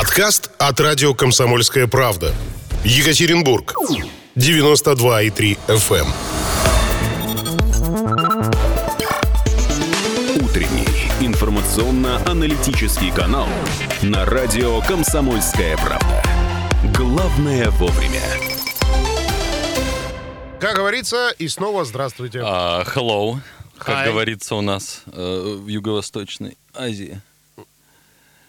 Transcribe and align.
Подкаст 0.00 0.50
от 0.56 0.80
радио 0.80 1.12
«Комсомольская 1.12 1.86
правда». 1.86 2.32
Екатеринбург. 2.84 3.74
92,3 4.34 5.58
FM. 5.68 6.06
Эм. 6.06 6.08
Утренний 10.42 10.88
информационно-аналитический 11.20 13.12
канал 13.12 13.46
на 14.00 14.24
радио 14.24 14.80
«Комсомольская 14.80 15.76
правда». 15.76 16.22
Главное 16.96 17.68
вовремя. 17.68 18.22
Как 20.60 20.76
говорится, 20.76 21.30
и 21.38 21.46
снова 21.46 21.84
здравствуйте. 21.84 22.38
Uh, 22.38 22.86
hello, 22.94 23.38
как 23.76 24.06
Hi. 24.06 24.06
говорится 24.06 24.54
у 24.54 24.62
нас 24.62 25.02
э, 25.12 25.56
в 25.58 25.66
Юго-Восточной 25.66 26.56
Азии. 26.72 27.20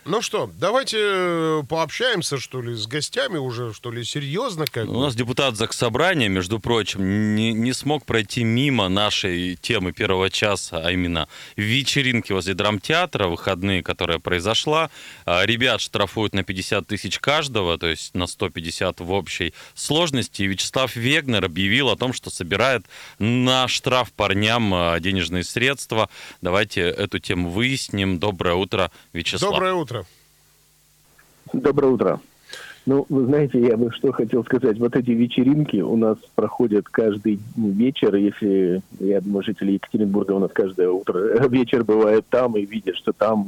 Ну 0.04 0.24
что, 0.24 0.50
давайте 0.58 0.98
э, 1.00 1.64
пообщаемся, 1.70 2.40
что 2.40 2.59
ли, 2.59 2.73
с 2.73 2.88
гостями 2.88 3.38
уже, 3.38 3.72
что 3.72 3.92
ли, 3.92 4.04
серьезно 4.04 4.66
как 4.66 4.90
У 4.90 5.00
нас 5.00 5.14
депутат 5.14 5.58
Заксобрания, 5.58 6.28
между 6.28 6.59
прочим, 6.59 7.36
не, 7.36 7.54
не 7.54 7.72
смог 7.72 8.04
пройти 8.06 8.44
мимо 8.44 8.90
нашей 8.90 9.56
темы 9.58 9.92
первого 9.92 10.32
часа, 10.32 10.82
а 10.84 10.92
именно 10.92 11.28
вечеринки 11.56 12.32
возле 12.32 12.56
драмтеатра, 12.56 13.28
выходные, 13.28 13.84
которая 13.84 14.18
произошла. 14.18 14.90
А, 15.28 15.45
Ребят 15.45 15.82
штрафуют 15.82 16.34
на 16.34 16.44
50 16.44 16.88
тысяч 16.88 17.20
каждого, 17.20 17.78
то 17.78 17.86
есть 17.86 18.16
на 18.16 18.26
150 18.26 19.02
в 19.02 19.12
общей 19.12 19.54
сложности. 19.76 20.42
И 20.42 20.48
Вячеслав 20.48 20.95
Вегнер 20.95 21.45
объявил 21.45 21.90
о 21.90 21.95
том, 21.95 22.14
что 22.14 22.31
собирает 22.31 22.88
на 23.20 23.68
штраф 23.68 24.12
парням 24.14 24.73
а, 24.73 25.00
денежные 25.00 25.44
средства. 25.44 26.09
Давайте 26.42 26.81
эту 26.81 27.20
тему 27.20 27.52
выясним. 27.52 28.18
Доброе 28.18 28.56
утро, 28.56 28.92
Вячеслав. 29.14 29.52
Доброе 29.52 29.73
утро. 29.73 29.91
Доброе 31.54 31.88
утро. 31.88 32.20
Ну, 32.86 33.05
вы 33.10 33.26
знаете, 33.26 33.59
я 33.59 33.78
бы 33.78 33.92
что 33.92 34.12
хотел 34.12 34.44
сказать. 34.44 34.80
Вот 34.80 34.95
эти 34.95 35.12
вечеринки 35.12 35.78
у 35.78 35.95
нас 35.95 36.17
проходят 36.34 36.86
каждый 36.89 37.39
вечер. 37.56 38.16
Если, 38.16 38.81
я 39.00 39.22
думаю, 39.22 39.44
жители 39.44 39.73
Екатеринбурга 39.73 40.31
у 40.31 40.40
нас 40.40 40.52
каждое 40.52 40.90
утро, 40.90 41.48
вечер 41.48 41.84
бывает 41.84 42.25
там 42.30 42.58
и 42.58 42.66
видят, 42.66 42.95
что 42.95 43.12
там 43.12 43.48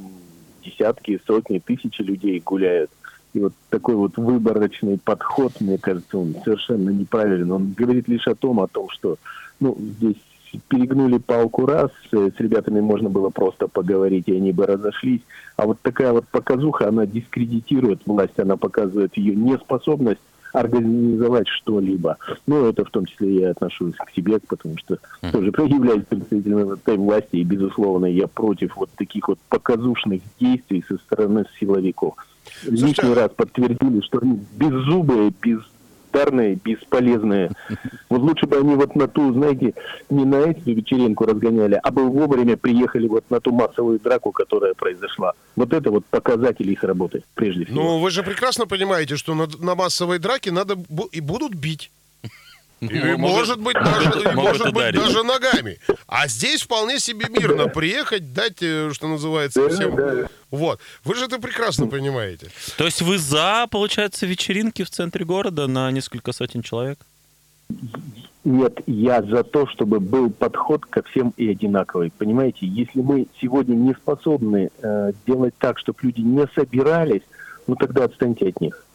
десятки, 0.64 1.19
сотни, 1.25 1.59
тысячи 1.59 2.02
людей 2.02 2.42
гуляют. 2.45 2.92
И 3.33 3.39
вот 3.39 3.53
такой 3.69 3.95
вот 3.95 4.17
выборочный 4.17 4.99
подход, 4.99 5.53
мне 5.59 5.80
кажется, 5.80 6.20
он 6.20 6.36
совершенно 6.44 6.92
неправилен. 6.92 7.52
Он 7.52 7.73
говорит 7.75 8.08
лишь 8.08 8.27
о 8.27 8.36
том, 8.36 8.59
о 8.59 8.67
том, 8.67 8.89
что 8.89 9.17
ну, 9.59 9.75
здесь 9.80 10.17
перегнули 10.67 11.17
палку 11.17 11.65
раз, 11.65 11.91
э, 12.11 12.29
с 12.35 12.39
ребятами 12.39 12.79
можно 12.79 13.09
было 13.09 13.29
просто 13.29 13.67
поговорить, 13.67 14.27
и 14.27 14.35
они 14.35 14.51
бы 14.51 14.65
разошлись. 14.65 15.21
А 15.55 15.65
вот 15.65 15.79
такая 15.81 16.11
вот 16.11 16.27
показуха, 16.27 16.87
она 16.87 17.05
дискредитирует 17.05 18.01
власть, 18.05 18.39
она 18.39 18.57
показывает 18.57 19.15
ее 19.17 19.35
неспособность 19.35 20.21
организовать 20.53 21.47
что-либо. 21.47 22.17
Ну, 22.45 22.67
это 22.67 22.85
в 22.85 22.89
том 22.91 23.05
числе 23.05 23.41
я 23.41 23.51
отношусь 23.51 23.95
к 23.95 24.11
себе, 24.11 24.39
потому 24.39 24.77
что 24.77 24.99
тоже 25.31 25.47
являюсь 25.67 26.05
представителем 26.05 26.69
этой 26.69 26.95
власти, 26.95 27.37
и, 27.37 27.43
безусловно, 27.43 28.05
я 28.05 28.27
против 28.27 28.77
вот 28.77 28.89
таких 28.95 29.27
вот 29.27 29.39
показушных 29.49 30.21
действий 30.39 30.83
со 30.87 30.97
стороны 30.97 31.45
силовиков. 31.59 32.13
Лишний 32.65 33.13
раз 33.13 33.31
подтвердили, 33.35 34.01
что 34.01 34.19
они 34.19 34.39
беззубые, 34.55 35.33
бездарные, 36.14 36.56
бесполезные. 36.56 37.52
Вот 38.09 38.22
лучше 38.22 38.45
бы 38.45 38.58
они 38.58 38.75
вот 38.75 38.95
на 38.95 39.08
ту, 39.08 39.33
знаете, 39.33 39.73
не 40.09 40.25
на 40.25 40.36
эту 40.36 40.72
вечеринку 40.72 41.25
разгоняли, 41.25 41.80
а 41.81 41.92
бы 41.92 42.08
вовремя 42.08 42.58
приехали 42.58 43.08
вот 43.08 43.30
на 43.30 43.39
ту 43.39 43.52
массовую 43.52 44.00
драку, 44.00 44.31
которая 44.31 44.73
произошла. 44.73 45.33
Вот 45.55 45.73
это 45.73 45.92
вот 45.92 46.05
показатель 46.05 46.70
их 46.70 46.83
работы, 46.83 47.23
прежде 47.33 47.66
всего. 47.66 47.81
Ну, 47.81 48.00
вы 48.00 48.11
же 48.11 48.23
прекрасно 48.23 48.67
понимаете, 48.67 49.16
что 49.16 49.33
на, 49.36 49.47
на 49.59 49.75
массовой 49.75 50.20
драке 50.20 50.52
надо 50.52 50.78
и 51.11 51.22
будут 51.22 51.55
бить. 51.55 51.92
И, 52.88 53.16
может 53.16 53.59
быть, 53.59 53.76
даже, 53.76 54.31
может 54.36 54.73
быть, 54.73 54.95
даже 54.95 55.23
ногами. 55.23 55.80
А 56.08 56.27
здесь 56.27 56.61
вполне 56.61 56.99
себе 56.99 57.27
мирно 57.30 57.67
приехать, 57.67 58.33
дать, 58.33 58.61
э, 58.61 58.92
что 58.94 59.08
называется, 59.08 59.70
всем. 59.70 60.27
Вот. 60.52 60.80
Вы 61.04 61.16
же 61.16 61.26
это 61.26 61.39
прекрасно 61.39 61.88
понимаете. 61.88 62.48
То 62.77 62.86
есть 62.86 63.02
вы 63.02 63.17
за, 63.17 63.67
получается, 63.70 64.26
вечеринки 64.26 64.83
в 64.83 64.89
центре 64.89 65.26
города 65.26 65.67
на 65.67 65.92
несколько 65.92 66.32
сотен 66.32 66.61
человек? 66.61 66.99
Нет, 68.43 68.82
я 68.88 69.22
за 69.22 69.43
то, 69.43 69.67
чтобы 69.67 70.02
был 70.02 70.30
подход 70.30 70.86
ко 70.86 71.02
всем 71.04 71.33
и 71.38 71.49
одинаковый. 71.49 72.11
Понимаете, 72.17 72.67
если 72.67 72.99
мы 72.99 73.27
сегодня 73.39 73.73
не 73.73 73.93
способны 73.93 74.70
э, 74.82 75.11
делать 75.26 75.54
так, 75.58 75.80
чтобы 75.80 75.99
люди 76.02 76.20
не 76.20 76.45
собирались, 76.54 77.22
ну 77.67 77.76
тогда 77.76 78.04
отстаньте 78.04 78.49
от 78.49 78.60
них. 78.60 78.86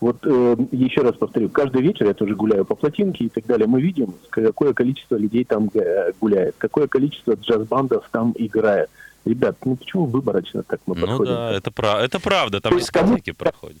Вот 0.00 0.18
э, 0.24 0.56
еще 0.70 1.00
раз 1.00 1.16
повторю, 1.16 1.48
каждый 1.48 1.82
вечер 1.82 2.06
я 2.06 2.14
тоже 2.14 2.36
гуляю 2.36 2.64
по 2.64 2.76
плотинке 2.76 3.24
и 3.24 3.28
так 3.28 3.44
далее. 3.46 3.66
Мы 3.66 3.80
видим, 3.80 4.14
какое 4.30 4.72
количество 4.72 5.16
людей 5.16 5.44
там 5.44 5.68
э, 5.74 6.12
гуляет, 6.20 6.54
какое 6.58 6.86
количество 6.86 7.32
джаз-бандов 7.34 8.08
там 8.12 8.32
играет. 8.36 8.90
Ребят, 9.24 9.56
ну 9.64 9.74
почему 9.76 10.06
выборочно 10.06 10.62
так 10.62 10.80
мы 10.86 10.94
Ну 10.94 11.00
подходим? 11.06 11.32
да, 11.34 11.50
это, 11.52 11.70
пра- 11.72 12.00
это 12.00 12.20
правда, 12.20 12.60
там 12.60 12.72
есть 12.76 12.90
кому- 12.90 13.08
дискотеки 13.16 13.32
проходят. 13.36 13.78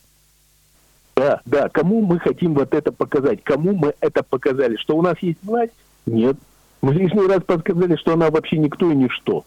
Да, 1.14 1.40
да. 1.46 1.68
Кому 1.68 2.04
мы 2.04 2.18
хотим 2.18 2.54
вот 2.54 2.74
это 2.74 2.90
показать? 2.92 3.42
Кому 3.44 3.72
мы 3.74 3.94
это 4.00 4.22
показали? 4.24 4.76
Что 4.76 4.96
у 4.96 5.02
нас 5.02 5.16
есть 5.20 5.38
власть? 5.42 5.72
Нет. 6.06 6.36
Мы 6.82 6.94
лишний 6.94 7.26
раз 7.26 7.42
подсказали, 7.44 7.96
что 7.96 8.14
она 8.14 8.30
вообще 8.30 8.56
никто 8.58 8.90
и 8.90 8.94
ничто. 8.94 9.44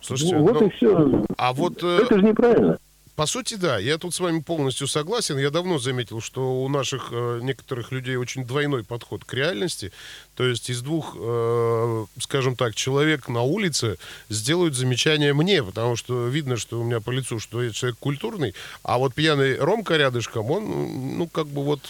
Слушайте, 0.00 0.36
Ну, 0.36 0.42
вот 0.44 0.60
ну, 0.60 0.66
и 0.66 0.70
все. 0.70 1.24
а 1.36 1.52
вот 1.52 1.82
э, 1.82 1.98
Это 2.02 2.16
же 2.18 2.22
неправильно. 2.24 2.78
По 3.18 3.26
сути, 3.26 3.54
да, 3.54 3.80
я 3.80 3.98
тут 3.98 4.14
с 4.14 4.20
вами 4.20 4.38
полностью 4.38 4.86
согласен. 4.86 5.38
Я 5.38 5.50
давно 5.50 5.80
заметил, 5.80 6.20
что 6.20 6.62
у 6.62 6.68
наших 6.68 7.08
э, 7.10 7.40
некоторых 7.42 7.90
людей 7.90 8.14
очень 8.14 8.44
двойной 8.44 8.84
подход 8.84 9.24
к 9.24 9.34
реальности. 9.34 9.90
То 10.36 10.44
есть 10.44 10.70
из 10.70 10.82
двух, 10.82 11.16
э, 11.18 12.04
скажем 12.20 12.54
так, 12.54 12.76
человек 12.76 13.28
на 13.28 13.42
улице 13.42 13.98
сделают 14.28 14.76
замечание 14.76 15.34
мне, 15.34 15.64
потому 15.64 15.96
что 15.96 16.28
видно, 16.28 16.56
что 16.56 16.78
у 16.80 16.84
меня 16.84 17.00
по 17.00 17.10
лицу, 17.10 17.40
что 17.40 17.60
я 17.60 17.72
человек 17.72 17.98
культурный, 17.98 18.54
а 18.84 18.98
вот 18.98 19.14
пьяный 19.14 19.58
Ромка 19.58 19.96
рядышком, 19.96 20.48
он, 20.52 21.18
ну, 21.18 21.26
как 21.26 21.48
бы 21.48 21.64
вот 21.64 21.80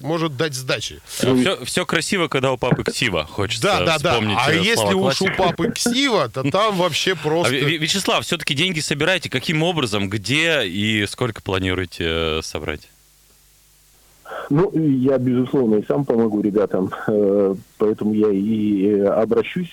может 0.00 0.38
дать 0.38 0.54
сдачи. 0.54 1.00
Все, 1.66 1.84
красиво, 1.84 2.28
когда 2.28 2.50
у 2.50 2.56
папы 2.56 2.82
ксива, 2.82 3.26
хочется 3.26 3.62
Да, 3.62 3.80
да, 3.80 3.98
да. 3.98 4.12
вспомнить 4.12 4.38
А 4.40 4.50
э, 4.50 4.62
если 4.62 4.94
уж 4.94 5.20
у 5.20 5.26
папы 5.36 5.70
ксива, 5.70 6.30
то 6.30 6.50
там 6.50 6.78
вообще 6.78 7.12
А, 7.12 7.16
просто... 7.16 7.54
Вячеслав, 7.54 8.24
все-таки 8.24 8.54
деньги 8.54 8.80
собираете. 8.80 9.28
Каким 9.28 9.62
образом, 9.62 10.08
где 10.08 10.61
и 10.64 11.04
сколько 11.06 11.42
планируете 11.42 12.04
э, 12.06 12.40
собрать? 12.42 12.88
Ну, 14.50 14.70
я, 14.74 15.18
безусловно, 15.18 15.76
и 15.76 15.86
сам 15.86 16.04
помогу 16.04 16.40
ребятам. 16.40 16.90
э, 17.06 17.54
Поэтому 17.78 18.14
я 18.14 18.30
и 18.30 18.86
э, 18.86 19.06
обращусь, 19.06 19.70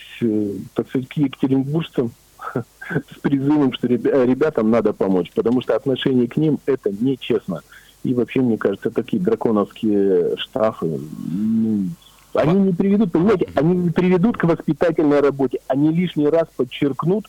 так 0.73 0.87
сказать, 0.89 1.07
к 1.09 1.13
екатеринбуржцам 1.13 2.11
с 2.55 3.19
призывом, 3.21 3.73
что 3.73 3.87
ребя- 3.87 4.25
ребятам 4.25 4.69
надо 4.71 4.93
помочь, 4.93 5.31
потому 5.33 5.61
что 5.61 5.75
отношение 5.75 6.27
к 6.27 6.37
ним 6.37 6.59
это 6.65 6.91
нечестно. 6.91 7.61
И 8.03 8.13
вообще, 8.13 8.41
мне 8.41 8.57
кажется, 8.57 8.91
такие 8.91 9.21
драконовские 9.21 10.37
штрафы, 10.37 10.99
ну, 11.31 11.87
они 12.33 12.53
не 12.53 12.73
приведут, 12.73 13.11
понимаете, 13.11 13.49
они 13.55 13.89
приведут 13.89 14.37
к 14.37 14.43
воспитательной 14.45 15.19
работе, 15.19 15.59
они 15.67 15.91
лишний 15.91 16.27
раз 16.27 16.47
подчеркнут 16.55 17.25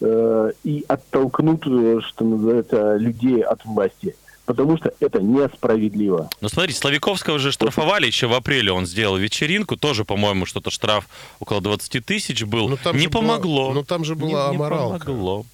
э, 0.00 0.52
и 0.64 0.84
оттолкнут, 0.88 1.66
э, 1.66 2.00
что 2.08 2.24
называется, 2.24 2.96
людей 2.96 3.42
от 3.42 3.64
власти. 3.64 4.14
Потому 4.46 4.76
что 4.78 4.92
это 4.98 5.20
несправедливо. 5.22 6.28
Ну, 6.40 6.48
смотрите, 6.48 6.78
Славиковского 6.80 7.38
же 7.38 7.52
штрафовали 7.52 8.06
еще 8.06 8.26
в 8.26 8.32
апреле. 8.34 8.72
Он 8.72 8.84
сделал 8.84 9.16
вечеринку. 9.16 9.76
Тоже, 9.76 10.04
по-моему, 10.04 10.44
что-то 10.44 10.70
штраф 10.70 11.08
около 11.38 11.60
20 11.60 12.04
тысяч 12.04 12.42
был. 12.42 12.68
Ну, 12.68 12.76
там 12.76 12.96
не 12.96 13.02
же 13.04 13.08
была- 13.10 13.20
помогло. 13.20 13.72
ну, 13.72 13.84
там 13.84 14.04
же 14.04 14.16
Не- 14.16 14.20
была 14.22 14.50
не 14.50 14.56
аморалка. 14.56 15.04
помогло. 15.06 15.46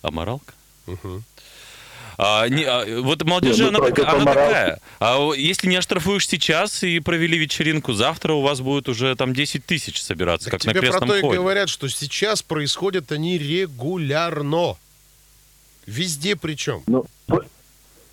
Аморалка? 0.00 0.54
Мгм. 0.86 1.24
А, 2.18 2.48
не- 2.48 2.64
а, 2.64 2.84
вот 3.02 3.22
молодежь, 3.24 3.56
Не, 3.58 3.62
ну, 3.64 3.68
она, 3.78 3.80
такая- 3.80 4.06
она 4.14 4.24
такая. 4.24 4.80
А 5.00 5.30
если 5.36 5.68
не 5.68 5.76
оштрафуешь 5.76 6.28
сейчас 6.28 6.82
и 6.82 7.00
провели 7.00 7.38
вечеринку, 7.38 7.92
завтра 7.92 8.34
у 8.34 8.40
вас 8.42 8.60
будет 8.60 8.88
уже 8.88 9.14
там 9.16 9.32
10 9.34 9.64
тысяч 9.66 10.00
собираться, 10.02 10.50
Так 10.50 10.60
как 10.60 10.66
на 10.66 10.72
тебе 10.72 10.80
про 10.82 10.88
крестном 10.90 11.08
то 11.08 11.16
и 11.16 11.20
ходе. 11.22 11.38
говорят, 11.38 11.68
что 11.68 11.88
сейчас 11.88 12.42
происходят 12.42 13.10
они 13.12 13.38
регулярно. 13.38 14.76
Везде 15.86 16.34
причем. 16.36 16.82
Ну, 16.86 17.04
вот, 17.28 17.46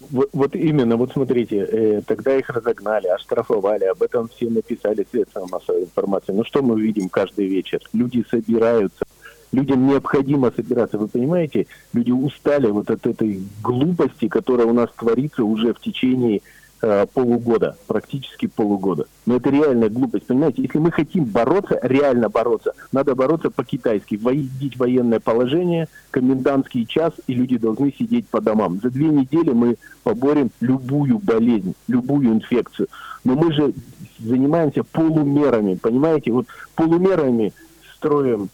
вот- 0.09 0.29
вот 0.33 0.55
именно, 0.55 0.97
вот 0.97 1.13
смотрите, 1.13 1.57
э, 1.57 2.01
тогда 2.05 2.35
их 2.37 2.49
разогнали, 2.49 3.07
оштрафовали, 3.07 3.85
об 3.85 4.01
этом 4.03 4.27
все 4.35 4.49
написали 4.49 5.05
средства 5.09 5.45
массовой 5.47 5.83
информации. 5.83 6.33
Ну 6.33 6.43
что 6.43 6.61
мы 6.61 6.81
видим 6.81 7.07
каждый 7.07 7.47
вечер? 7.47 7.79
Люди 7.93 8.25
собираются, 8.29 9.05
людям 9.51 9.87
необходимо 9.87 10.51
собираться, 10.55 10.97
вы 10.97 11.07
понимаете? 11.07 11.67
Люди 11.93 12.11
устали 12.11 12.67
вот 12.67 12.89
от 12.89 13.05
этой 13.05 13.43
глупости, 13.61 14.27
которая 14.27 14.67
у 14.67 14.73
нас 14.73 14.89
творится 14.97 15.43
уже 15.43 15.73
в 15.73 15.79
течение 15.79 16.41
э, 16.81 17.05
полугода, 17.13 17.77
практически 17.87 18.47
полугода. 18.47 19.05
Но 19.25 19.35
это 19.37 19.49
реальная 19.49 19.89
глупость, 19.89 20.27
понимаете? 20.27 20.61
Если 20.63 20.79
мы 20.79 20.91
хотим 20.91 21.25
бороться, 21.25 21.79
реально 21.81 22.29
бороться, 22.29 22.73
надо 22.91 23.13
бороться 23.13 23.49
по-китайски, 23.49 24.15
вводить 24.15 24.77
военное 24.77 25.19
положение, 25.19 25.87
комендантский 26.11 26.85
час, 26.85 27.13
и 27.27 27.33
люди 27.33 27.57
должны 27.57 27.93
сидеть 27.93 28.27
по 28.27 28.41
домам. 28.41 28.79
За 28.81 28.89
две 28.89 29.09
недели 29.09 29.51
мы 29.51 29.75
поборем 30.03 30.49
любую 30.61 31.19
болезнь, 31.19 31.75
любую 31.87 32.29
инфекцию. 32.29 32.87
Но 33.23 33.35
мы 33.35 33.53
же 33.53 33.73
занимаемся 34.19 34.83
полумерами, 34.83 35.75
понимаете? 35.75 36.31
Вот 36.31 36.47
полумерами 36.75 37.53
строим 37.95 38.49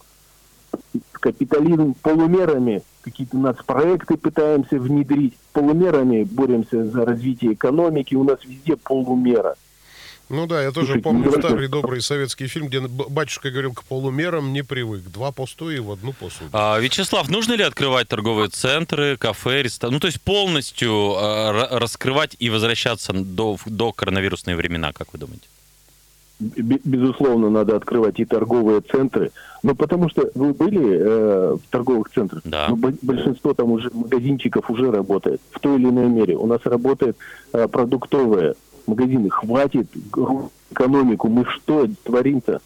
капитализм 1.12 1.94
полумерами, 1.94 2.82
какие-то 3.02 3.36
у 3.36 3.40
нас 3.40 3.56
проекты 3.64 4.16
пытаемся 4.16 4.78
внедрить, 4.78 5.34
полумерами 5.52 6.24
боремся 6.24 6.84
за 6.86 7.04
развитие 7.04 7.54
экономики, 7.54 8.14
у 8.14 8.24
нас 8.24 8.38
везде 8.44 8.76
полумера. 8.76 9.56
Ну 10.28 10.46
да, 10.46 10.62
я 10.62 10.72
тоже 10.72 11.00
помню 11.00 11.30
ну, 11.30 11.38
старый 11.38 11.68
добрый 11.68 12.02
советский 12.02 12.48
фильм, 12.48 12.68
где 12.68 12.80
батюшка 12.80 13.50
говорил, 13.50 13.72
к 13.72 13.82
полумерам 13.84 14.52
не 14.52 14.62
привык. 14.62 15.04
Два 15.04 15.32
пустые 15.32 15.80
в 15.80 15.90
одну 15.90 16.12
посуду. 16.12 16.50
А, 16.52 16.78
Вячеслав, 16.78 17.30
нужно 17.30 17.54
ли 17.54 17.64
открывать 17.64 18.08
торговые 18.08 18.50
центры, 18.50 19.16
кафе, 19.16 19.62
рестораны? 19.62 19.94
Ну, 19.94 20.00
то 20.00 20.06
есть 20.06 20.20
полностью 20.20 21.14
э, 21.14 21.78
раскрывать 21.78 22.36
и 22.38 22.50
возвращаться 22.50 23.14
до, 23.14 23.56
до 23.64 23.92
коронавирусные 23.92 24.54
времена, 24.54 24.92
как 24.92 25.14
вы 25.14 25.18
думаете? 25.18 25.46
Безусловно, 26.38 27.50
надо 27.50 27.76
открывать 27.76 28.20
и 28.20 28.24
торговые 28.24 28.80
центры. 28.80 29.32
Ну, 29.62 29.74
потому 29.74 30.08
что 30.08 30.30
вы 30.34 30.52
были 30.52 30.98
э, 30.98 31.56
в 31.56 31.70
торговых 31.70 32.10
центрах? 32.10 32.42
Да. 32.44 32.68
Ну, 32.68 32.76
большинство 33.02 33.54
там 33.54 33.72
уже 33.72 33.90
магазинчиков 33.92 34.70
уже 34.70 34.90
работает 34.90 35.40
в 35.50 35.58
той 35.58 35.76
или 35.76 35.88
иной 35.88 36.06
мере. 36.06 36.36
У 36.36 36.46
нас 36.46 36.60
работают 36.64 37.16
э, 37.52 37.66
продуктовые 37.66 38.54
магазины. 38.86 39.30
Хватит 39.30 39.88
экономику. 40.70 41.28
Мы 41.28 41.44
что 41.44 41.86
творим-то? 42.04 42.60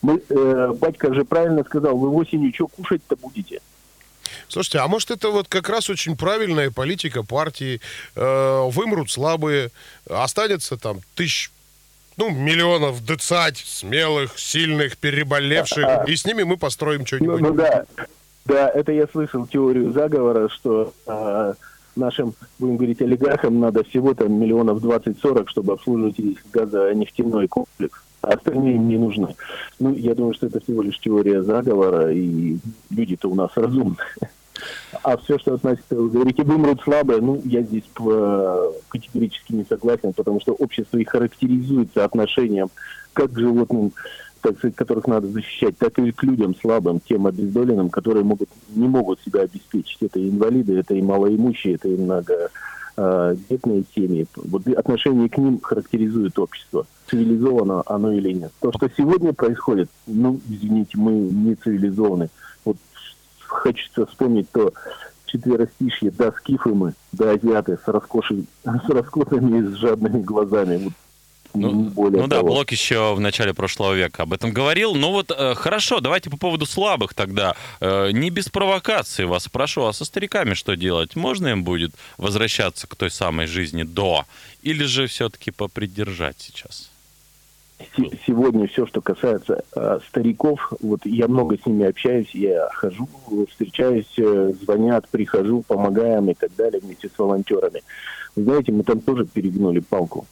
Мы, 0.00 0.22
э, 0.28 0.72
батька 0.78 1.12
же 1.14 1.24
правильно 1.24 1.64
сказал, 1.64 1.96
вы 1.96 2.08
осенью 2.10 2.52
что 2.54 2.68
кушать-то 2.68 3.16
будете? 3.16 3.60
Слушайте, 4.48 4.78
а 4.78 4.88
может 4.88 5.10
это 5.10 5.30
вот 5.30 5.48
как 5.48 5.68
раз 5.68 5.90
очень 5.90 6.16
правильная 6.16 6.70
политика 6.70 7.22
партии? 7.22 7.80
Э, 8.14 8.68
вымрут 8.70 9.10
слабые, 9.10 9.70
останется 10.08 10.76
там 10.76 11.00
тысяч 11.14 11.50
ну, 12.16 12.30
миллионов 12.30 13.04
дыцать, 13.04 13.56
смелых, 13.56 14.38
сильных, 14.38 14.96
переболевших, 14.96 15.84
а, 15.84 16.04
и 16.06 16.16
с 16.16 16.24
ними 16.24 16.42
мы 16.42 16.56
построим 16.56 17.06
что-нибудь. 17.06 17.40
Ну, 17.40 17.48
ну 17.48 17.54
да, 17.54 17.84
да, 18.44 18.68
это 18.68 18.92
я 18.92 19.06
слышал 19.06 19.46
теорию 19.46 19.92
заговора, 19.92 20.48
что 20.48 20.92
а, 21.06 21.54
нашим, 21.96 22.34
будем 22.58 22.76
говорить, 22.76 23.02
олигархам 23.02 23.60
надо 23.60 23.84
всего 23.84 24.14
там 24.14 24.32
миллионов 24.32 24.82
20-40, 24.82 25.48
чтобы 25.48 25.72
обслуживать 25.74 26.18
весь 26.18 26.38
газонефтяной 26.52 27.48
комплекс. 27.48 28.00
А 28.22 28.28
остальные 28.28 28.76
им 28.76 28.88
не 28.88 28.96
нужны. 28.96 29.34
Ну, 29.78 29.94
я 29.94 30.14
думаю, 30.14 30.32
что 30.32 30.46
это 30.46 30.58
всего 30.60 30.80
лишь 30.82 30.98
теория 30.98 31.42
заговора, 31.42 32.10
и 32.10 32.56
люди-то 32.90 33.28
у 33.28 33.34
нас 33.34 33.50
разумные. 33.54 33.96
А 35.02 35.16
все, 35.16 35.38
что 35.38 35.54
относится, 35.54 35.96
вы 35.96 36.10
говорите, 36.10 36.42
вымрут 36.44 36.80
слабые, 36.82 37.20
ну, 37.20 37.40
я 37.44 37.62
здесь 37.62 37.84
э, 38.00 38.72
категорически 38.88 39.52
не 39.52 39.64
согласен, 39.64 40.12
потому 40.12 40.40
что 40.40 40.52
общество 40.52 40.98
и 40.98 41.04
характеризуется 41.04 42.04
отношением 42.04 42.70
как 43.12 43.32
к 43.32 43.38
животным, 43.38 43.92
так 44.40 44.58
сказать, 44.58 44.76
которых 44.76 45.06
надо 45.06 45.26
защищать, 45.28 45.76
так 45.78 45.98
и 45.98 46.12
к 46.12 46.22
людям 46.22 46.54
слабым, 46.54 47.00
тем 47.00 47.26
обездоленным, 47.26 47.90
которые 47.90 48.24
могут, 48.24 48.48
не 48.74 48.86
могут 48.86 49.20
себя 49.20 49.42
обеспечить. 49.42 50.02
Это 50.02 50.20
и 50.20 50.28
инвалиды, 50.28 50.78
это 50.78 50.94
и 50.94 51.02
малоимущие, 51.02 51.74
это 51.74 51.88
и 51.88 51.96
много 51.96 52.50
э, 52.96 53.36
детные 53.48 53.84
семьи. 53.94 54.26
Вот 54.36 54.66
отношение 54.68 55.28
к 55.28 55.38
ним 55.38 55.60
характеризует 55.60 56.38
общество. 56.38 56.86
Цивилизовано 57.08 57.82
оно 57.86 58.12
или 58.12 58.32
нет. 58.32 58.52
То, 58.60 58.72
что 58.72 58.88
сегодня 58.96 59.32
происходит, 59.32 59.88
ну, 60.06 60.40
извините, 60.48 60.96
мы 60.96 61.12
не 61.12 61.54
цивилизованы 61.54 62.28
хочется 63.54 64.06
вспомнить 64.06 64.50
то 64.50 64.72
четверостишье 65.26 66.10
«Да 66.10 66.32
скифы 66.32 66.70
мы, 66.74 66.94
да 67.12 67.32
азиаты 67.32 67.78
с, 67.84 67.88
роскошей, 67.88 68.46
с 68.64 68.88
роскошными 68.88 69.58
и 69.58 69.62
с 69.62 69.74
жадными 69.76 70.22
глазами». 70.22 70.78
Вот 70.84 70.92
ну, 71.54 71.84
более 71.84 72.22
ну 72.22 72.26
да, 72.26 72.42
Блок 72.42 72.72
еще 72.72 73.14
в 73.14 73.20
начале 73.20 73.54
прошлого 73.54 73.94
века 73.94 74.24
об 74.24 74.32
этом 74.32 74.52
говорил. 74.52 74.96
Ну 74.96 75.12
вот 75.12 75.30
э, 75.30 75.54
хорошо, 75.54 76.00
давайте 76.00 76.28
по 76.28 76.36
поводу 76.36 76.66
слабых 76.66 77.14
тогда. 77.14 77.54
Э, 77.80 78.10
не 78.10 78.30
без 78.30 78.48
провокации 78.48 79.24
вас 79.24 79.48
прошу, 79.48 79.84
а 79.84 79.92
со 79.92 80.04
стариками 80.04 80.54
что 80.54 80.74
делать? 80.74 81.14
Можно 81.14 81.48
им 81.48 81.62
будет 81.62 81.92
возвращаться 82.18 82.88
к 82.88 82.96
той 82.96 83.10
самой 83.10 83.46
жизни 83.46 83.84
до? 83.84 84.24
Или 84.62 84.82
же 84.84 85.06
все-таки 85.06 85.52
попридержать 85.52 86.40
сейчас? 86.40 86.90
Сегодня 88.26 88.66
все, 88.66 88.86
что 88.86 89.00
касается 89.00 89.64
э, 89.74 89.98
стариков, 90.08 90.72
вот 90.80 91.00
я 91.04 91.28
много 91.28 91.56
с 91.58 91.66
ними 91.66 91.86
общаюсь, 91.86 92.30
я 92.34 92.68
хожу, 92.72 93.08
встречаюсь, 93.50 94.12
э, 94.18 94.52
звонят, 94.60 95.08
прихожу, 95.08 95.62
помогаем 95.66 96.30
и 96.30 96.34
так 96.34 96.54
далее 96.56 96.80
вместе 96.80 97.08
с 97.08 97.18
волонтерами. 97.18 97.82
Вы 98.36 98.44
знаете, 98.44 98.72
мы 98.72 98.82
там 98.82 99.00
тоже 99.00 99.26
перегнули 99.26 99.80
палку. 99.80 100.26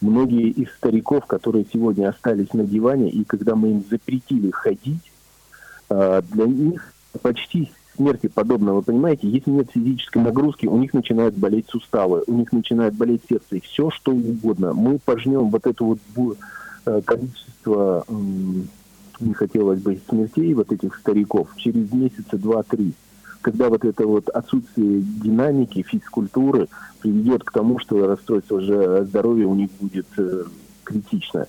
Многие 0.00 0.50
из 0.50 0.70
стариков, 0.74 1.26
которые 1.26 1.66
сегодня 1.72 2.08
остались 2.08 2.52
на 2.52 2.64
диване, 2.64 3.10
и 3.10 3.24
когда 3.24 3.56
мы 3.56 3.70
им 3.70 3.84
запретили 3.90 4.50
ходить, 4.50 5.12
э, 5.88 6.22
для 6.32 6.46
них 6.46 6.92
почти 7.22 7.70
смерти 7.96 8.28
подобно, 8.28 8.74
вы 8.74 8.82
понимаете, 8.82 9.28
если 9.28 9.50
нет 9.50 9.70
физической 9.72 10.18
нагрузки, 10.18 10.66
у 10.66 10.76
них 10.76 10.94
начинают 10.94 11.34
болеть 11.36 11.68
суставы, 11.68 12.22
у 12.26 12.32
них 12.32 12.52
начинает 12.52 12.94
болеть 12.94 13.22
сердце, 13.28 13.56
и 13.56 13.60
все 13.60 13.90
что 13.90 14.12
угодно. 14.12 14.72
Мы 14.74 14.98
пожнем 14.98 15.50
вот 15.50 15.66
эту 15.66 15.86
вот 15.86 15.98
количество, 17.04 18.04
не 18.08 19.34
хотелось 19.34 19.80
бы, 19.80 20.00
смертей 20.08 20.54
вот 20.54 20.72
этих 20.72 20.96
стариков 20.96 21.48
через 21.56 21.92
месяца 21.92 22.36
два-три, 22.36 22.92
когда 23.40 23.68
вот 23.68 23.84
это 23.84 24.06
вот 24.06 24.28
отсутствие 24.28 25.02
динамики, 25.02 25.82
физкультуры 25.82 26.68
приведет 27.00 27.44
к 27.44 27.52
тому, 27.52 27.78
что 27.78 28.06
расстройство 28.06 28.60
же 28.60 29.04
здоровья 29.08 29.46
у 29.46 29.54
них 29.54 29.70
будет 29.80 30.06
э, 30.18 30.44
критичное. 30.84 31.46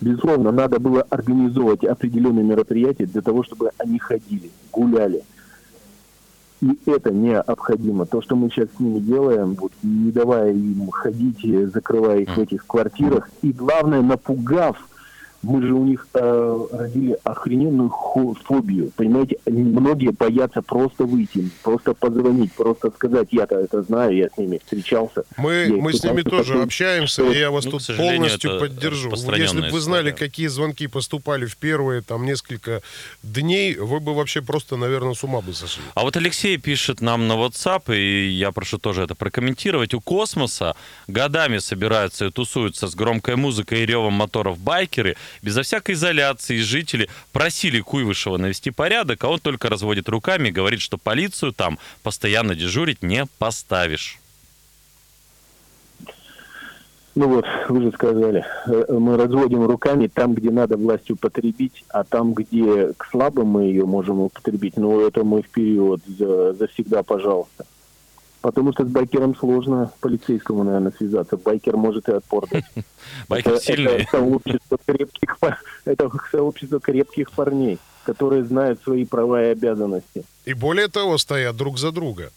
Безусловно, 0.00 0.52
надо 0.52 0.78
было 0.78 1.02
организовывать 1.02 1.84
определенные 1.84 2.44
мероприятия 2.44 3.06
для 3.06 3.20
того, 3.20 3.42
чтобы 3.42 3.70
они 3.78 3.98
ходили, 3.98 4.50
гуляли– 4.72 5.22
и 6.60 6.78
это 6.86 7.12
необходимо. 7.12 8.06
То, 8.06 8.20
что 8.22 8.36
мы 8.36 8.50
сейчас 8.50 8.68
с 8.76 8.80
ними 8.80 8.98
делаем, 8.98 9.54
вот, 9.54 9.72
не 9.82 10.10
давая 10.10 10.52
им 10.52 10.90
ходить, 10.90 11.40
закрывая 11.72 12.20
их 12.20 12.36
в 12.36 12.38
этих 12.38 12.66
квартирах, 12.66 13.30
и 13.42 13.52
главное, 13.52 14.02
напугав 14.02 14.87
мы 15.42 15.62
же 15.62 15.72
у 15.72 15.84
них 15.84 16.06
э, 16.14 16.66
родили 16.72 17.16
охрененную 17.22 17.90
фобию. 18.44 18.90
Понимаете, 18.96 19.38
многие 19.46 20.10
боятся 20.10 20.62
просто 20.62 21.04
выйти, 21.04 21.48
просто 21.62 21.94
позвонить, 21.94 22.52
просто 22.52 22.90
сказать, 22.90 23.28
я-то 23.30 23.54
это 23.54 23.82
знаю, 23.82 24.16
я 24.16 24.28
с 24.28 24.36
ними 24.36 24.58
встречался. 24.58 25.24
Мы, 25.36 25.68
мы 25.80 25.92
с 25.92 26.02
ними 26.02 26.22
тоже 26.22 26.54
потом... 26.54 26.64
общаемся, 26.64 27.22
и 27.22 27.38
я 27.38 27.50
вас 27.50 27.66
ну, 27.66 27.72
тут 27.72 27.86
полностью 27.96 28.58
поддержу. 28.58 29.10
Если 29.36 29.60
бы 29.60 29.68
вы 29.68 29.80
знали, 29.80 30.10
какие 30.10 30.48
звонки 30.48 30.88
поступали 30.88 31.46
в 31.46 31.56
первые 31.56 32.02
там 32.02 32.24
несколько 32.24 32.82
дней, 33.22 33.76
вы 33.76 34.00
бы 34.00 34.14
вообще 34.14 34.42
просто, 34.42 34.76
наверное, 34.76 35.14
с 35.14 35.22
ума 35.22 35.40
бы 35.40 35.54
сошли. 35.54 35.82
А 35.94 36.02
вот 36.02 36.16
Алексей 36.16 36.56
пишет 36.56 37.00
нам 37.00 37.28
на 37.28 37.34
WhatsApp, 37.34 37.94
и 37.96 38.28
я 38.30 38.50
прошу 38.50 38.78
тоже 38.78 39.02
это 39.02 39.14
прокомментировать. 39.14 39.94
У 39.94 40.00
космоса 40.00 40.74
годами 41.06 41.58
собираются 41.58 42.26
и 42.26 42.30
тусуются 42.32 42.88
с 42.88 42.94
громкой 42.96 43.36
музыкой 43.36 43.82
и 43.82 43.86
ревом 43.86 44.14
моторов 44.14 44.58
байкеры– 44.58 45.16
безо 45.42 45.62
всякой 45.62 45.94
изоляции 45.94 46.58
жители 46.58 47.08
просили 47.32 47.80
Куйвышева 47.80 48.36
навести 48.36 48.70
порядок, 48.70 49.22
а 49.24 49.28
он 49.28 49.40
только 49.40 49.68
разводит 49.68 50.08
руками 50.08 50.48
и 50.48 50.52
говорит, 50.52 50.80
что 50.80 50.98
полицию 50.98 51.52
там 51.52 51.78
постоянно 52.02 52.54
дежурить 52.54 53.02
не 53.02 53.26
поставишь. 53.38 54.18
Ну 57.18 57.26
вот, 57.26 57.46
вы 57.68 57.82
же 57.82 57.90
сказали, 57.90 58.44
э, 58.66 58.92
мы 58.92 59.16
разводим 59.16 59.66
руками 59.66 60.06
там, 60.06 60.34
где 60.34 60.52
надо 60.52 60.76
власть 60.76 61.10
употребить, 61.10 61.84
а 61.88 62.04
там, 62.04 62.32
где 62.32 62.92
к 62.96 63.08
слабым 63.10 63.48
мы 63.48 63.64
ее 63.64 63.86
можем 63.86 64.20
употребить, 64.20 64.76
ну 64.76 65.00
это 65.00 65.24
мы 65.24 65.42
вперед, 65.42 66.00
за, 66.06 66.52
завсегда, 66.52 67.02
пожалуйста. 67.02 67.66
Потому 68.40 68.72
что 68.72 68.84
с 68.84 68.88
байкером 68.88 69.34
сложно 69.36 69.92
полицейскому, 70.00 70.62
наверное, 70.62 70.92
связаться. 70.96 71.36
Байкер 71.36 71.76
может 71.76 72.08
и 72.08 72.12
отпор 72.12 72.46
дать. 72.48 72.64
Байкер 73.28 73.58
сильный. 73.58 74.02
Это 74.02 74.10
сообщество, 74.10 74.78
крепких, 74.86 75.38
это 75.84 76.10
сообщество 76.30 76.80
крепких 76.80 77.32
парней, 77.32 77.78
которые 78.04 78.44
знают 78.44 78.80
свои 78.82 79.04
права 79.04 79.42
и 79.44 79.48
обязанности. 79.48 80.24
И 80.44 80.54
более 80.54 80.88
того, 80.88 81.18
стоят 81.18 81.56
друг 81.56 81.78
за 81.78 81.90
друга. 81.90 82.30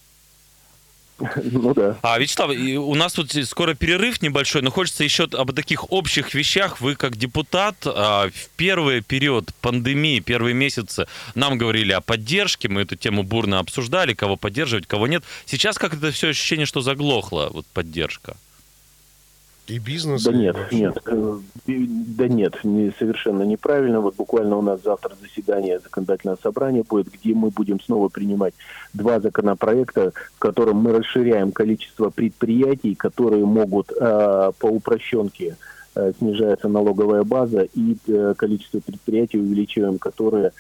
Ну 1.51 1.73
да. 1.73 1.97
А, 2.01 2.19
Вячеслав, 2.19 2.51
у 2.51 2.95
нас 2.95 3.13
тут 3.13 3.31
скоро 3.47 3.73
перерыв 3.73 4.21
небольшой, 4.21 4.61
но 4.61 4.71
хочется 4.71 5.03
еще 5.03 5.23
об 5.23 5.53
таких 5.53 5.91
общих 5.91 6.33
вещах. 6.33 6.81
Вы 6.81 6.95
как 6.95 7.17
депутат 7.17 7.75
а, 7.85 8.29
в 8.29 8.49
первый 8.55 9.01
период 9.01 9.53
пандемии, 9.61 10.19
первые 10.19 10.53
месяцы 10.53 11.07
нам 11.35 11.57
говорили 11.57 11.91
о 11.91 12.01
поддержке, 12.01 12.69
мы 12.69 12.81
эту 12.81 12.95
тему 12.95 13.23
бурно 13.23 13.59
обсуждали, 13.59 14.13
кого 14.13 14.37
поддерживать, 14.37 14.87
кого 14.87 15.07
нет. 15.07 15.23
Сейчас 15.45 15.77
как 15.77 15.93
это 15.93 16.11
все 16.11 16.29
ощущение, 16.29 16.65
что 16.65 16.81
заглохло, 16.81 17.49
вот 17.51 17.65
поддержка? 17.67 18.35
И 19.71 19.79
бизнес? 19.79 20.23
Да 20.23 20.33
нет, 20.33 20.57
вообще? 20.57 20.75
нет, 20.75 20.97
э, 21.05 21.39
да 21.65 22.27
нет, 22.27 22.61
не, 22.65 22.91
совершенно 22.99 23.43
неправильно. 23.43 24.01
Вот 24.01 24.15
буквально 24.17 24.57
у 24.57 24.61
нас 24.61 24.81
завтра 24.83 25.15
заседание 25.21 25.79
законодательного 25.79 26.37
собрания 26.43 26.83
будет, 26.83 27.07
где 27.09 27.33
мы 27.33 27.51
будем 27.51 27.79
снова 27.79 28.09
принимать 28.09 28.53
два 28.93 29.21
законопроекта, 29.21 30.11
в 30.35 30.39
котором 30.39 30.77
мы 30.77 30.91
расширяем 30.91 31.53
количество 31.53 32.09
предприятий, 32.09 32.95
которые 32.95 33.45
могут 33.45 33.93
э, 33.93 34.51
по 34.59 34.65
упрощенке 34.65 35.55
э, 35.95 36.11
снижается 36.17 36.67
налоговая 36.67 37.23
база 37.23 37.61
и 37.73 37.95
э, 38.07 38.33
количество 38.37 38.81
предприятий 38.81 39.39
увеличиваем, 39.39 39.99
которые 39.99 40.47
э, 40.47 40.51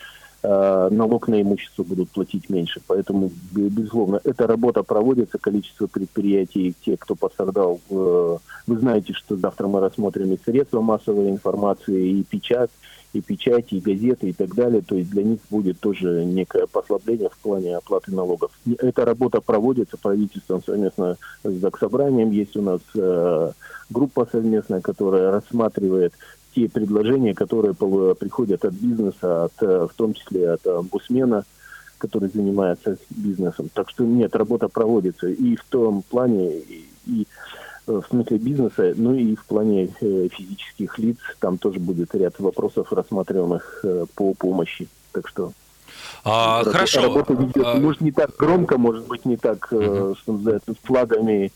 налог 0.43 1.27
на 1.27 1.41
имущество 1.41 1.83
будут 1.83 2.09
платить 2.09 2.49
меньше. 2.49 2.81
Поэтому, 2.87 3.31
бе- 3.51 3.69
безусловно, 3.69 4.19
эта 4.23 4.47
работа 4.47 4.81
проводится, 4.83 5.37
количество 5.37 5.87
предприятий, 5.87 6.73
те, 6.83 6.97
кто 6.97 7.15
пострадал, 7.15 7.79
э, 7.89 8.37
вы 8.67 8.77
знаете, 8.77 9.13
что 9.13 9.37
завтра 9.37 9.67
мы 9.67 9.79
рассмотрим 9.79 10.33
и 10.33 10.39
средства 10.43 10.81
массовой 10.81 11.29
информации, 11.29 12.19
и 12.19 12.23
печать, 12.23 12.71
и 13.13 13.21
печать, 13.21 13.71
и 13.71 13.79
газеты, 13.79 14.29
и 14.29 14.33
так 14.33 14.55
далее. 14.55 14.81
То 14.81 14.95
есть 14.95 15.11
для 15.11 15.23
них 15.23 15.39
будет 15.49 15.79
тоже 15.79 16.25
некое 16.25 16.65
послабление 16.65 17.29
в 17.29 17.37
плане 17.37 17.77
оплаты 17.77 18.11
налогов. 18.11 18.51
Эта 18.79 19.05
работа 19.05 19.41
проводится 19.41 19.97
правительством 19.97 20.63
совместно 20.63 21.17
с 21.43 21.51
Заксобранием. 21.51 22.31
Есть 22.31 22.55
у 22.55 22.61
нас 22.61 22.81
э, 22.95 23.51
группа 23.89 24.27
совместная, 24.31 24.81
которая 24.81 25.31
рассматривает 25.31 26.13
те 26.53 26.69
предложения, 26.69 27.33
которые 27.33 27.73
приходят 27.73 28.65
от 28.65 28.73
бизнеса, 28.73 29.45
от, 29.45 29.53
э, 29.61 29.87
в 29.89 29.93
том 29.95 30.13
числе 30.13 30.51
от 30.51 30.65
омбудсмена, 30.67 31.45
который 31.97 32.29
занимается 32.29 32.97
бизнесом. 33.09 33.69
Так 33.73 33.89
что 33.89 34.03
нет, 34.03 34.35
работа 34.35 34.67
проводится 34.67 35.27
и 35.27 35.55
в 35.55 35.63
том 35.65 36.03
плане, 36.03 36.57
и, 36.59 36.85
и, 37.05 37.27
э, 37.87 37.91
в 37.91 38.05
смысле 38.09 38.37
бизнеса, 38.37 38.93
ну 38.97 39.13
и 39.13 39.35
в 39.35 39.45
плане 39.45 39.89
э, 40.01 40.27
физических 40.31 40.97
лиц. 40.99 41.17
Там 41.39 41.57
тоже 41.57 41.79
будет 41.79 42.13
ряд 42.15 42.39
вопросов 42.39 42.91
рассматриваемых 42.91 43.85
по 44.15 44.33
помощи. 44.33 44.87
Так 45.11 45.27
что 45.27 45.53
А, 46.23 46.59
Работа- 46.59 46.71
хорошо. 46.71 47.01
Работа 47.01 47.33
ведет, 47.33 47.65
А, 47.65 47.75
может, 47.75 48.01
не 48.01 48.11
так 48.11 48.31
громко, 48.37 48.77
может 48.77 49.07
быть, 49.07 49.25
не 49.25 49.37
так, 49.37 49.71
называется, 49.71 50.73
с 50.73 50.85
флагами, 50.85 51.51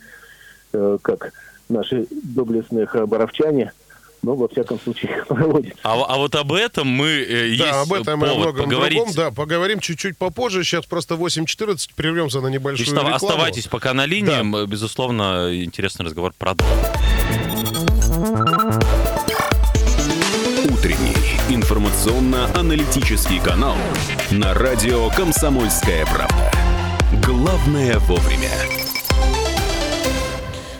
как 0.71 1.31
наши 1.69 2.07
доблестные 2.11 2.87
боровчане, 3.07 3.71
но, 4.25 4.35
во 4.35 4.47
всяком 4.47 4.79
случае, 4.79 5.23
проводится. 5.29 5.77
а, 5.83 5.93
а 6.03 6.17
вот 6.17 6.33
об 6.35 6.51
этом 6.51 6.87
мы 6.87 7.07
э, 7.07 7.49
есть 7.49 7.61
Да, 7.63 7.81
об 7.81 7.93
этом 7.93 8.23
и 8.25 8.27
о 8.27 8.33
многом 8.33 8.63
поговорить. 8.63 8.97
другом. 8.97 9.13
Да, 9.15 9.31
поговорим 9.31 9.79
чуть-чуть 9.79 10.17
попозже. 10.17 10.63
Сейчас 10.63 10.85
просто 10.85 11.13
8.14, 11.15 11.89
прервемся 11.95 12.41
на 12.41 12.47
небольшую 12.47 12.85
Вячеслав, 12.87 13.03
рекламу. 13.03 13.15
оставайтесь 13.15 13.67
пока 13.67 13.93
на 13.93 14.05
линии. 14.05 14.51
Да. 14.51 14.65
Безусловно, 14.65 15.51
интересный 15.63 16.05
разговор 16.07 16.33
продолжим. 16.37 16.75
Утренний 20.73 21.15
информационно-аналитический 21.49 23.39
канал 23.39 23.75
на 24.31 24.53
радио 24.55 25.09
«Комсомольская 25.11 26.05
правда». 26.07 26.51
Главное 27.23 27.99
вовремя. 27.99 28.49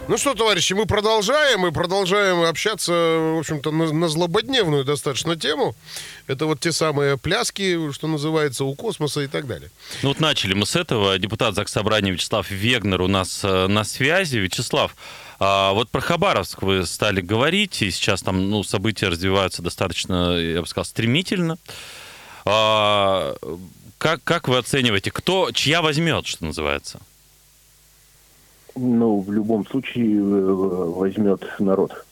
Ну 0.08 0.18
что, 0.18 0.36
товарищи, 0.36 0.74
мы 0.74 0.86
продолжаем. 0.86 1.62
Мы 1.62 1.72
продолжаем 1.72 2.44
общаться, 2.44 2.92
в 2.92 3.40
общем-то, 3.40 3.72
на, 3.72 3.92
на 3.92 4.08
злободневную 4.08 4.86
достаточно 4.86 5.36
тему. 5.36 5.76
Это 6.28 6.46
вот 6.46 6.60
те 6.60 6.72
самые 6.72 7.18
пляски, 7.18 7.92
что 7.92 8.08
называется, 8.08 8.66
у 8.66 8.76
космоса 8.76 9.22
и 9.22 9.28
так 9.28 9.48
далее. 9.48 9.72
Ну 10.04 10.10
вот 10.10 10.20
начали 10.20 10.54
мы 10.54 10.68
с 10.68 10.76
этого. 10.76 11.18
Депутат 11.18 11.56
Заксобрания 11.56 12.14
Вячеслав 12.14 12.52
Вегнер 12.52 13.02
у 13.02 13.08
нас 13.08 13.40
э, 13.44 13.66
на 13.66 13.84
связи. 13.84 14.38
Вячеслав, 14.38 14.96
а 15.40 15.74
вот 15.74 15.90
про 15.90 16.02
Хабаровск 16.02 16.62
вы 16.62 16.86
стали 16.86 17.22
говорить, 17.22 17.82
и 17.82 17.90
сейчас 17.90 18.22
там 18.22 18.50
ну, 18.52 18.64
события 18.64 19.08
развиваются 19.08 19.64
достаточно, 19.64 20.38
я 20.38 20.62
бы 20.62 20.68
сказал, 20.68 20.86
стремительно. 20.86 21.58
А, 22.46 23.36
как, 23.98 24.24
как 24.24 24.48
вы 24.50 24.58
оцениваете, 24.58 25.10
кто, 25.10 25.50
чья 25.52 25.82
возьмет, 25.82 26.28
что 26.28 26.46
называется? 26.46 27.00
Ну, 28.75 29.22
в 29.22 29.32
любом 29.32 29.65
случае 29.65 30.20
э, 30.20 30.22
возьмет 30.22 31.48
народ. 31.60 32.05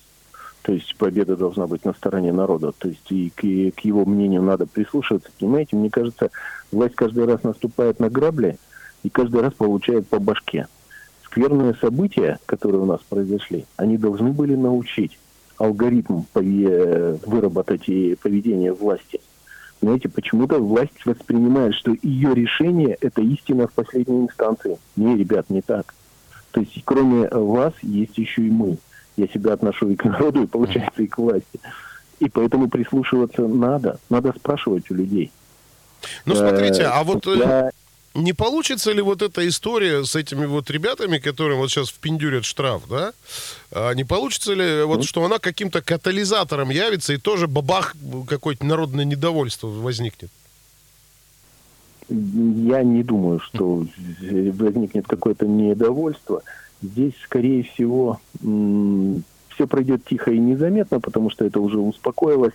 То 0.62 0.72
есть 0.72 0.96
победа 0.98 1.36
должна 1.36 1.68
быть 1.68 1.84
на 1.84 1.94
стороне 1.94 2.32
народа. 2.32 2.72
То 2.78 2.88
есть 2.88 3.12
и 3.12 3.30
к, 3.36 3.44
и 3.44 3.72
к 3.72 3.82
его 3.82 4.06
мнению 4.06 4.42
надо 4.44 4.66
прислушиваться. 4.66 5.30
Понимаете, 5.38 5.76
мне 5.76 5.90
кажется, 5.90 6.32
власть 6.72 6.96
каждый 6.96 7.26
раз 7.26 7.44
наступает 7.44 8.00
на 8.00 8.10
грабли 8.10 8.58
и 9.04 9.10
каждый 9.10 9.42
раз 9.42 9.54
получает 9.54 10.08
по 10.08 10.20
башке. 10.20 10.68
Скверные 11.26 11.74
события, 11.74 12.40
которые 12.46 12.82
у 12.82 12.86
нас 12.86 13.02
произошли, 13.10 13.66
они 13.76 13.98
должны 13.98 14.32
были 14.32 14.56
научить 14.56 15.20
алгоритм 15.58 16.22
пове- 16.34 17.20
выработать 17.26 17.90
и 17.90 18.16
поведение 18.16 18.72
власти. 18.72 19.20
Знаете, 19.82 20.08
почему-то 20.08 20.60
власть 20.60 21.06
воспринимает, 21.06 21.74
что 21.74 21.94
ее 22.02 22.34
решение– 22.34 22.98
это 23.02 23.22
истина 23.22 23.68
в 23.68 23.74
последней 23.74 24.22
инстанции. 24.22 24.78
Не, 24.96 25.18
ребят, 25.18 25.50
не 25.50 25.62
так. 25.62 25.94
То 26.54 26.60
есть 26.62 26.82
кроме 26.86 27.28
вас 27.30 27.74
есть 27.82 28.18
еще 28.18 28.44
и 28.44 28.50
мы. 28.50 28.78
Я 29.18 29.28
себя 29.28 29.54
отношу 29.54 29.90
и 29.90 29.96
к 29.96 30.06
народу, 30.06 30.44
и 30.44 30.48
получается 30.48 31.02
и 31.02 31.08
к 31.08 31.18
власти. 31.18 31.60
И 32.20 32.30
поэтому 32.30 32.70
прислушиваться 32.70 33.42
надо. 33.42 34.00
Надо 34.10 34.34
спрашивать 34.38 34.90
у 34.92 34.94
людей. 34.94 35.32
Ну, 36.26 36.36
смотрите, 36.36 36.84
а 36.84 37.04
вот 37.04 37.26
э, 37.28 37.36
Я- 37.38 37.72
не 38.14 38.34
получится 38.34 38.92
ли 38.92 39.02
вот 39.02 39.24
эта 39.24 39.48
история 39.48 40.06
с 40.06 40.16
этими 40.16 40.46
вот 40.46 40.70
ребятами, 40.70 41.18
которым 41.18 41.58
вот 41.58 41.72
сейчас 41.72 41.90
впендюрят 41.90 42.46
штраф, 42.46 42.84
да? 42.88 43.14
А 43.72 43.94
не 43.94 44.04
получится 44.04 44.54
ли 44.54 44.84
вот, 44.84 45.04
что 45.06 45.24
она 45.24 45.40
каким-то 45.40 45.82
катализатором 45.82 46.70
явится 46.70 47.14
и 47.14 47.18
тоже 47.18 47.48
бабах 47.48 47.96
какое-то 48.28 48.64
народное 48.66 49.06
недовольство 49.06 49.68
возникнет? 49.68 50.30
Я 52.10 52.84
не 52.84 53.04
думаю, 53.04 53.40
что 53.40 53.86
возникнет 54.22 55.08
какое-то 55.08 55.48
недовольство. 55.48 56.44
Здесь, 56.82 57.14
скорее 57.24 57.64
всего, 57.64 58.20
все 59.54 59.68
пройдет 59.68 60.04
тихо 60.06 60.32
и 60.32 60.40
незаметно, 60.40 61.00
потому 61.00 61.30
что 61.30 61.46
это 61.46 61.60
уже 61.60 61.80
успокоилось. 61.80 62.54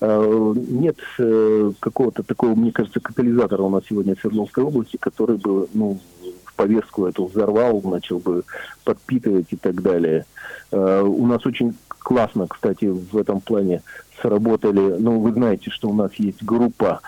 Э, 0.00 0.54
Нет 0.68 0.96
э, 1.18 1.72
какого-то 1.80 2.22
такого, 2.22 2.54
мне 2.54 2.72
кажется, 2.72 3.00
катализатора 3.00 3.62
у 3.62 3.70
нас 3.70 3.84
сегодня 3.88 4.14
в 4.14 4.20
Свердловской 4.20 4.64
области, 4.64 4.96
который 4.96 5.36
бы 5.36 5.68
ну, 5.74 5.98
в 6.44 6.54
повестку 6.54 7.06
эту 7.06 7.26
взорвал, 7.26 7.82
начал 7.82 8.18
бы 8.18 8.44
подпитывать 8.84 9.46
и 9.50 9.56
так 9.56 9.82
далее. 9.82 10.24
Э, 10.70 11.02
У 11.02 11.26
нас 11.26 11.44
очень 11.46 11.74
классно, 11.98 12.46
кстати, 12.46 12.86
в 12.86 13.16
этом 13.16 13.40
плане 13.40 13.82
сработали. 14.20 14.96
Ну, 14.98 15.20
вы 15.20 15.32
знаете, 15.32 15.70
что 15.70 15.88
у 15.88 15.94
нас 15.94 16.12
есть 16.14 16.42
группа 16.42 17.00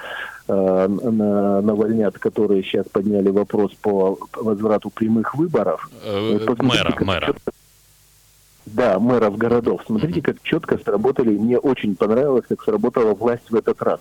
на, 0.50 1.61
Навальнят, 1.61 2.19
которые 2.19 2.62
сейчас 2.62 2.87
подняли 2.87 3.30
вопрос 3.30 3.73
по 3.80 4.19
возврату 4.35 4.90
прямых 4.90 5.35
выборов. 5.35 5.90
Э, 6.04 6.38
посмотрите, 6.47 7.04
мэра, 7.04 7.26
мэра. 7.26 7.35
Да, 8.66 8.99
мэров 8.99 9.37
городов. 9.37 9.83
Смотрите, 9.87 10.23
как 10.23 10.42
четко 10.42 10.78
сработали. 10.78 11.37
Мне 11.37 11.59
очень 11.59 11.97
понравилось, 11.97 12.45
как 12.49 12.62
сработала 12.62 13.14
власть 13.14 13.50
в 13.50 13.54
этот 13.54 13.83
раз. 13.83 14.00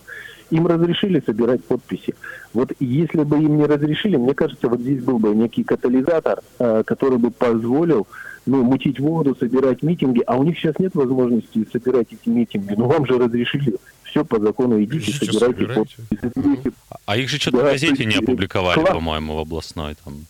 Им 0.50 0.66
разрешили 0.66 1.22
собирать 1.24 1.64
подписи. 1.64 2.14
Вот 2.52 2.72
если 2.78 3.22
бы 3.22 3.38
им 3.38 3.56
не 3.56 3.64
разрешили, 3.64 4.16
мне 4.16 4.34
кажется, 4.34 4.68
вот 4.68 4.80
здесь 4.80 5.02
был 5.02 5.18
бы 5.18 5.34
некий 5.34 5.64
катализатор, 5.64 6.40
э, 6.58 6.82
который 6.84 7.18
бы 7.18 7.30
позволил 7.30 8.06
ну, 8.46 8.62
мутить 8.62 9.00
воду, 9.00 9.36
собирать 9.38 9.82
митинги, 9.82 10.22
а 10.26 10.36
у 10.36 10.42
них 10.42 10.58
сейчас 10.58 10.78
нет 10.78 10.94
возможности 10.94 11.66
собирать 11.72 12.08
эти 12.10 12.28
митинги. 12.28 12.74
Ну, 12.76 12.86
вам 12.86 13.06
же 13.06 13.18
разрешили. 13.18 13.76
Все 14.10 14.24
по 14.24 14.40
закону 14.40 14.82
идите, 14.82 15.10
Идите, 15.12 15.32
собирайте 15.32 15.60
собирайте. 15.60 15.96
подписи. 16.20 16.72
А 17.06 17.16
их 17.16 17.28
же 17.30 17.38
что-то 17.38 17.58
Да, 17.58 17.62
в 17.62 17.66
газете 17.66 18.04
не 18.04 18.16
опубликовали, 18.16 18.74
класс. 18.80 18.90
по-моему, 18.94 19.36
в 19.36 19.38
областной. 19.38 19.94
Там. 20.04 20.26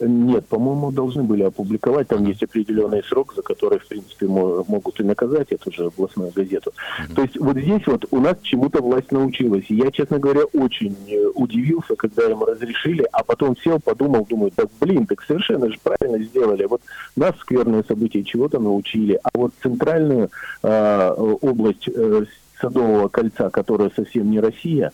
Нет, 0.00 0.46
по-моему, 0.48 0.90
должны 0.90 1.22
были 1.22 1.44
опубликовать. 1.44 2.08
Там 2.08 2.26
есть 2.26 2.42
определенный 2.42 3.04
срок, 3.04 3.34
за 3.36 3.42
который, 3.42 3.78
в 3.78 3.86
принципе, 3.86 4.26
мо- 4.26 4.64
могут 4.66 4.98
и 4.98 5.04
наказать 5.04 5.52
эту 5.52 5.70
же 5.72 5.86
областную 5.86 6.32
газету. 6.34 6.72
То 7.14 7.22
есть 7.22 7.38
вот 7.38 7.56
здесь 7.56 7.86
вот 7.86 8.04
у 8.10 8.18
нас 8.18 8.36
чему-то 8.42 8.82
власть 8.82 9.12
научилась. 9.12 9.64
И 9.68 9.76
я, 9.76 9.92
честно 9.92 10.18
говоря, 10.18 10.42
очень 10.54 10.96
э, 11.08 11.26
удивился, 11.34 11.94
когда 11.94 12.28
им 12.28 12.42
разрешили, 12.42 13.06
а 13.12 13.22
потом 13.22 13.56
сел, 13.58 13.78
подумал, 13.78 14.26
думаю, 14.28 14.50
так, 14.50 14.66
блин, 14.80 15.06
так 15.06 15.22
совершенно 15.22 15.70
же 15.70 15.78
правильно 15.80 16.18
сделали. 16.24 16.64
Вот 16.64 16.82
нас 17.14 17.34
скверные 17.40 17.84
события 17.86 18.24
чего-то 18.24 18.58
научили, 18.58 19.20
а 19.22 19.28
вот 19.34 19.52
центральную 19.62 20.30
э, 20.64 21.10
область 21.42 21.88
э, 21.88 22.24
Садового 22.62 23.08
кольца, 23.08 23.50
которая 23.50 23.90
совсем 23.94 24.30
не 24.30 24.40
Россия, 24.40 24.92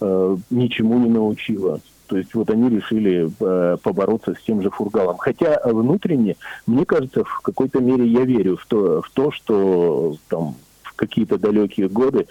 э, 0.00 0.36
ничему 0.50 0.98
не 0.98 1.10
научила. 1.10 1.80
То 2.06 2.16
есть 2.16 2.34
вот 2.34 2.50
они 2.50 2.68
решили 2.68 3.30
э, 3.38 3.76
побороться 3.82 4.34
с 4.34 4.42
тем 4.44 4.62
же 4.62 4.70
фургалом. 4.70 5.18
Хотя 5.18 5.60
внутренне, 5.64 6.34
мне 6.66 6.84
кажется, 6.84 7.22
в 7.22 7.40
какой-то 7.40 7.78
мере 7.80 8.04
я 8.06 8.24
верю 8.24 8.56
в 8.56 8.66
то, 8.66 9.02
в 9.02 9.10
то 9.10 9.30
что 9.30 10.16
там 10.28 10.56
в 10.82 10.94
какие-то 10.96 11.38
далекие 11.38 11.88
годы 11.88 12.26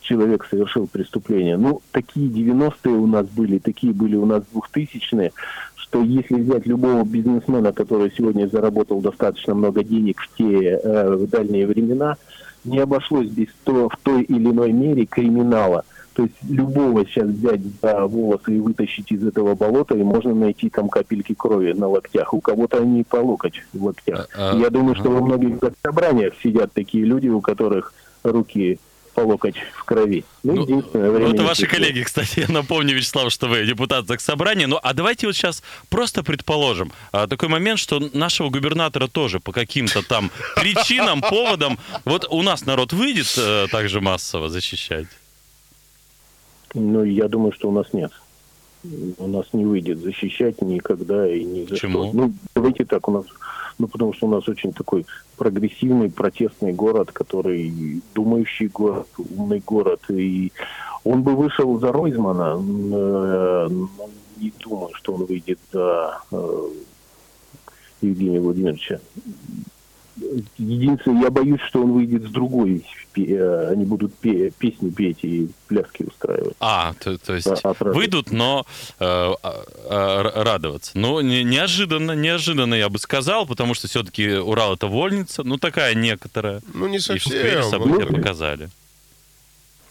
человек 0.00 0.46
совершил 0.48 0.86
преступление. 0.86 1.58
Ну, 1.58 1.82
такие 1.92 2.30
90-е 2.30 2.94
у 2.94 3.06
нас 3.06 3.26
были, 3.26 3.58
такие 3.58 3.92
были 3.92 4.16
у 4.16 4.24
нас 4.24 4.42
2000-е, 4.54 5.32
что 5.74 6.02
если 6.02 6.36
взять 6.36 6.66
любого 6.66 7.04
бизнесмена, 7.04 7.72
который 7.72 8.10
сегодня 8.16 8.48
заработал 8.48 9.00
достаточно 9.00 9.54
много 9.54 9.84
денег 9.84 10.20
в 10.20 10.36
те 10.38 10.80
э, 10.82 11.14
в 11.14 11.28
дальние 11.28 11.66
времена, 11.66 12.16
не 12.64 12.78
обошлось 12.78 13.28
без 13.28 13.48
то, 13.64 13.88
в 13.88 13.96
той 14.02 14.22
или 14.22 14.50
иной 14.50 14.72
мере 14.72 15.06
криминала. 15.06 15.84
То 16.14 16.24
есть 16.24 16.34
любого 16.48 17.06
сейчас 17.06 17.28
взять 17.28 17.60
за 17.80 18.06
волосы 18.06 18.56
и 18.56 18.58
вытащить 18.58 19.12
из 19.12 19.24
этого 19.24 19.54
болота, 19.54 19.96
и 19.96 20.02
можно 20.02 20.34
найти 20.34 20.68
там 20.68 20.88
капельки 20.88 21.32
крови 21.32 21.72
на 21.72 21.86
локтях. 21.86 22.34
У 22.34 22.40
кого-то 22.40 22.78
они 22.78 23.04
по 23.04 23.16
локоть 23.16 23.62
в 23.72 23.84
локтях. 23.84 24.28
А, 24.36 24.50
а, 24.50 24.58
Я 24.58 24.68
думаю, 24.70 24.96
что 24.96 25.10
во 25.10 25.20
многих 25.20 25.58
собраниях 25.80 26.34
сидят 26.42 26.72
такие 26.72 27.04
люди, 27.04 27.28
у 27.28 27.40
которых 27.40 27.94
руки 28.24 28.80
по 29.18 29.22
локоть 29.24 29.56
в 29.74 29.84
крови. 29.84 30.24
Ну, 30.44 30.54
ну, 30.54 30.62
единственное 30.62 31.10
время... 31.10 31.28
Ну, 31.28 31.34
это 31.34 31.42
ваши 31.42 31.66
коллеги, 31.66 32.02
кстати. 32.02 32.40
Я 32.40 32.48
напомню, 32.48 32.94
Вячеслав, 32.94 33.32
что 33.32 33.48
вы 33.48 33.66
депутат 33.66 34.06
собрания. 34.20 34.68
Ну, 34.68 34.78
а 34.80 34.94
давайте 34.94 35.26
вот 35.26 35.34
сейчас 35.34 35.64
просто 35.88 36.22
предположим 36.22 36.92
а, 37.10 37.26
такой 37.26 37.48
момент, 37.48 37.80
что 37.80 37.98
нашего 38.12 38.48
губернатора 38.48 39.08
тоже 39.08 39.40
по 39.40 39.50
каким-то 39.50 40.02
там 40.02 40.30
причинам, 40.56 41.20
поводам... 41.20 41.78
Вот 42.04 42.26
у 42.30 42.42
нас 42.42 42.64
народ 42.64 42.92
выйдет 42.92 43.34
э, 43.36 43.66
также 43.72 44.00
массово 44.00 44.48
защищать? 44.48 45.08
Ну, 46.74 47.02
я 47.02 47.26
думаю, 47.26 47.52
что 47.52 47.68
у 47.68 47.72
нас 47.72 47.92
нет. 47.92 48.12
У 49.18 49.26
нас 49.26 49.46
не 49.52 49.64
выйдет 49.64 49.98
защищать 49.98 50.62
никогда 50.62 51.26
и 51.26 51.42
ни 51.42 51.62
за 51.64 51.70
Почему? 51.70 52.04
что. 52.04 52.16
Ну, 52.16 52.32
давайте 52.54 52.84
так, 52.84 53.08
у 53.08 53.12
нас 53.12 53.26
ну, 53.78 53.86
потому 53.86 54.12
что 54.12 54.26
у 54.26 54.30
нас 54.30 54.48
очень 54.48 54.72
такой 54.72 55.06
прогрессивный, 55.36 56.10
протестный 56.10 56.72
город, 56.72 57.12
который 57.12 58.02
думающий 58.14 58.68
город, 58.68 59.08
умный 59.18 59.62
город. 59.64 60.00
И 60.10 60.52
он 61.04 61.22
бы 61.22 61.36
вышел 61.36 61.78
за 61.78 61.92
Ройзмана, 61.92 62.56
э, 62.58 63.68
но 63.70 63.88
не 64.36 64.52
думаю, 64.58 64.94
что 64.94 65.14
он 65.14 65.24
выйдет 65.26 65.58
за 65.72 66.20
э, 66.32 66.68
Евгения 68.02 68.40
Владимировича. 68.40 69.00
Единственное, 70.58 71.24
я 71.24 71.30
боюсь, 71.30 71.60
что 71.68 71.82
он 71.82 71.92
выйдет 71.92 72.24
с 72.24 72.30
другой. 72.30 72.84
Э, 73.16 73.70
они 73.72 73.84
будут 73.84 74.14
пе- 74.14 74.50
песни 74.50 74.90
петь 74.90 75.18
и 75.22 75.48
пляски 75.66 76.04
устраивать. 76.04 76.56
А, 76.60 76.94
то, 77.00 77.18
то 77.18 77.34
есть 77.34 77.48
да, 77.62 77.74
выйдут, 77.80 78.30
но 78.30 78.66
э, 79.00 79.04
э, 79.04 80.42
радоваться. 80.42 80.92
Ну, 80.94 81.20
не, 81.20 81.42
неожиданно, 81.42 82.12
неожиданно, 82.12 82.74
я 82.74 82.88
бы 82.88 82.98
сказал, 82.98 83.46
потому 83.46 83.74
что 83.74 83.88
все-таки 83.88 84.34
Урал 84.34 84.74
это 84.74 84.86
вольница, 84.86 85.42
ну, 85.42 85.58
такая 85.58 85.94
некоторая. 85.94 86.60
Ну, 86.74 86.86
не 86.86 87.00
совсем. 87.00 87.32
И 87.32 87.62
события 87.70 88.06
ну, 88.08 88.16
показали. 88.16 88.68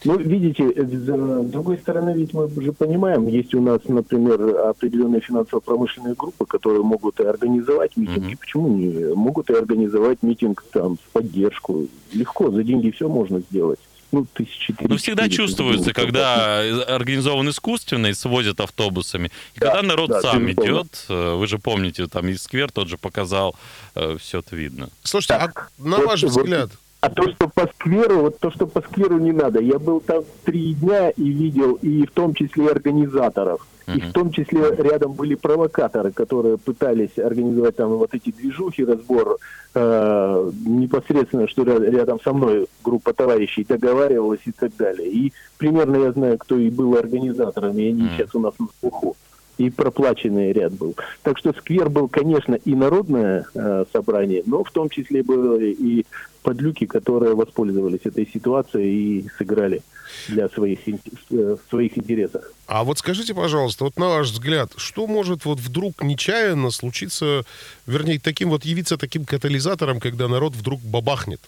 Ну, 0.08 0.18
видите, 0.18 0.64
э, 0.64 0.86
с 0.86 1.50
другой 1.50 1.78
стороны, 1.80 2.14
ведь 2.16 2.34
мы 2.34 2.46
уже 2.46 2.72
понимаем, 2.72 3.28
есть 3.28 3.54
у 3.54 3.62
нас, 3.62 3.82
например, 3.90 4.42
определенные 4.70 5.20
финансово-промышленные 5.20 6.16
группы, 6.16 6.46
которые 6.46 6.82
могут 6.82 7.20
и 7.20 7.26
организовать 7.26 7.98
митинги. 7.98 8.34
Mm-hmm. 8.34 8.40
Почему 8.40 8.68
не? 8.70 9.14
Могут 9.14 9.50
и 9.50 9.54
организовать 9.54 10.24
митинг 10.24 10.64
там 10.72 10.96
в 10.96 11.12
поддержку. 11.12 11.88
Легко, 12.14 12.52
за 12.52 12.64
деньги 12.64 12.90
все 12.92 13.10
можно 13.10 13.42
сделать. 13.52 13.80
Ну, 14.14 14.26
тысячи 14.34 14.72
три. 14.72 14.88
Ну, 14.88 14.96
всегда 14.96 15.28
чувствуется, 15.28 15.92
когда 15.92 16.60
организован 16.88 17.50
искусственно 17.50 18.08
и 18.08 18.14
свозят 18.14 18.62
автобусами. 18.62 19.30
И 19.56 19.60
да, 19.60 19.74
когда 19.74 19.82
народ 19.82 20.10
да, 20.10 20.22
сам 20.22 20.50
идет, 20.50 21.06
э, 21.10 21.36
вы 21.36 21.46
же 21.48 21.60
помните, 21.60 22.08
там 22.08 22.30
и 22.30 22.36
сквер 22.36 22.72
тот 22.72 22.88
же 22.88 22.98
показал, 22.98 23.58
э, 23.96 24.16
все 24.18 24.40
это 24.40 24.56
видно. 24.56 24.88
Слушайте, 25.04 25.34
а 25.34 25.40
так, 25.40 25.72
а 25.84 25.86
на 25.86 25.98
ваш 25.98 26.24
взгляд, 26.24 26.70
а 27.00 27.10
то, 27.10 27.30
что 27.32 27.48
по 27.48 27.68
скверу, 27.68 28.22
вот 28.22 28.40
то, 28.40 28.52
что 28.52 28.66
по 28.66 28.82
скверу 28.82 29.20
не 29.20 29.32
надо. 29.32 29.62
Я 29.62 29.78
был 29.78 30.00
там 30.00 30.24
три 30.44 30.74
дня 30.74 31.10
и 31.12 31.30
видел, 31.30 31.74
и 31.76 32.06
в 32.06 32.12
том 32.12 32.34
числе 32.34 32.70
организаторов. 32.70 33.66
И 33.88 34.02
в 34.02 34.12
том 34.12 34.32
числе 34.32 34.76
рядом 34.76 35.14
были 35.14 35.36
провокаторы, 35.36 36.12
которые 36.12 36.58
пытались 36.58 37.18
организовать 37.18 37.78
там 37.78 37.92
вот 37.92 38.14
эти 38.14 38.32
движухи, 38.32 38.84
разбор 38.84 39.38
э, 39.76 40.52
непосредственно, 40.66 41.48
что 41.48 41.64
рядом 41.64 42.20
со 42.20 42.34
мной 42.34 42.68
группа 42.84 43.14
товарищей 43.14 43.64
договаривалась 43.64 44.42
и 44.46 44.52
так 44.52 44.76
далее. 44.76 45.10
И 45.10 45.32
примерно 45.58 46.04
я 46.04 46.12
знаю, 46.12 46.38
кто 46.38 46.58
и 46.58 46.70
был 46.70 46.98
организатором, 46.98 47.78
и 47.78 47.88
они 47.88 48.04
mm. 48.04 48.18
сейчас 48.18 48.36
у 48.36 48.40
нас 48.40 48.54
на 48.60 48.68
слуху 48.82 49.16
и 49.58 49.70
проплаченный 49.70 50.52
ряд 50.52 50.74
был. 50.74 50.96
Так 51.24 51.38
что 51.38 51.54
сквер 51.54 51.90
был, 51.90 52.08
конечно, 52.08 52.56
и 52.56 52.76
народное 52.76 53.46
э, 53.54 53.86
собрание, 53.92 54.44
но 54.46 54.64
в 54.64 54.72
том 54.72 54.90
числе 54.90 55.24
были 55.24 55.72
и 55.72 56.06
подлюки, 56.48 56.86
которые 56.86 57.36
воспользовались 57.36 58.00
этой 58.06 58.26
ситуацией 58.26 59.20
и 59.20 59.30
сыграли 59.38 59.82
для 60.30 60.48
своих, 60.48 60.80
э, 60.88 61.58
своих 61.70 61.98
интересов. 61.98 62.42
А 62.68 62.86
вот 62.86 63.00
скажите, 63.00 63.34
пожалуйста, 63.34 63.84
вот 63.84 63.98
на 63.98 64.08
ваш 64.08 64.30
взгляд, 64.32 64.72
что 64.78 65.08
может 65.08 65.44
вот 65.44 65.60
вдруг 65.60 66.02
нечаянно 66.02 66.72
случиться, 66.72 67.44
вернее, 67.86 68.18
таким 68.18 68.50
вот 68.50 68.64
явиться 68.64 68.98
таким 68.98 69.26
катализатором, 69.26 70.00
когда 70.00 70.30
народ 70.30 70.56
вдруг 70.56 70.80
бабахнет? 70.80 71.42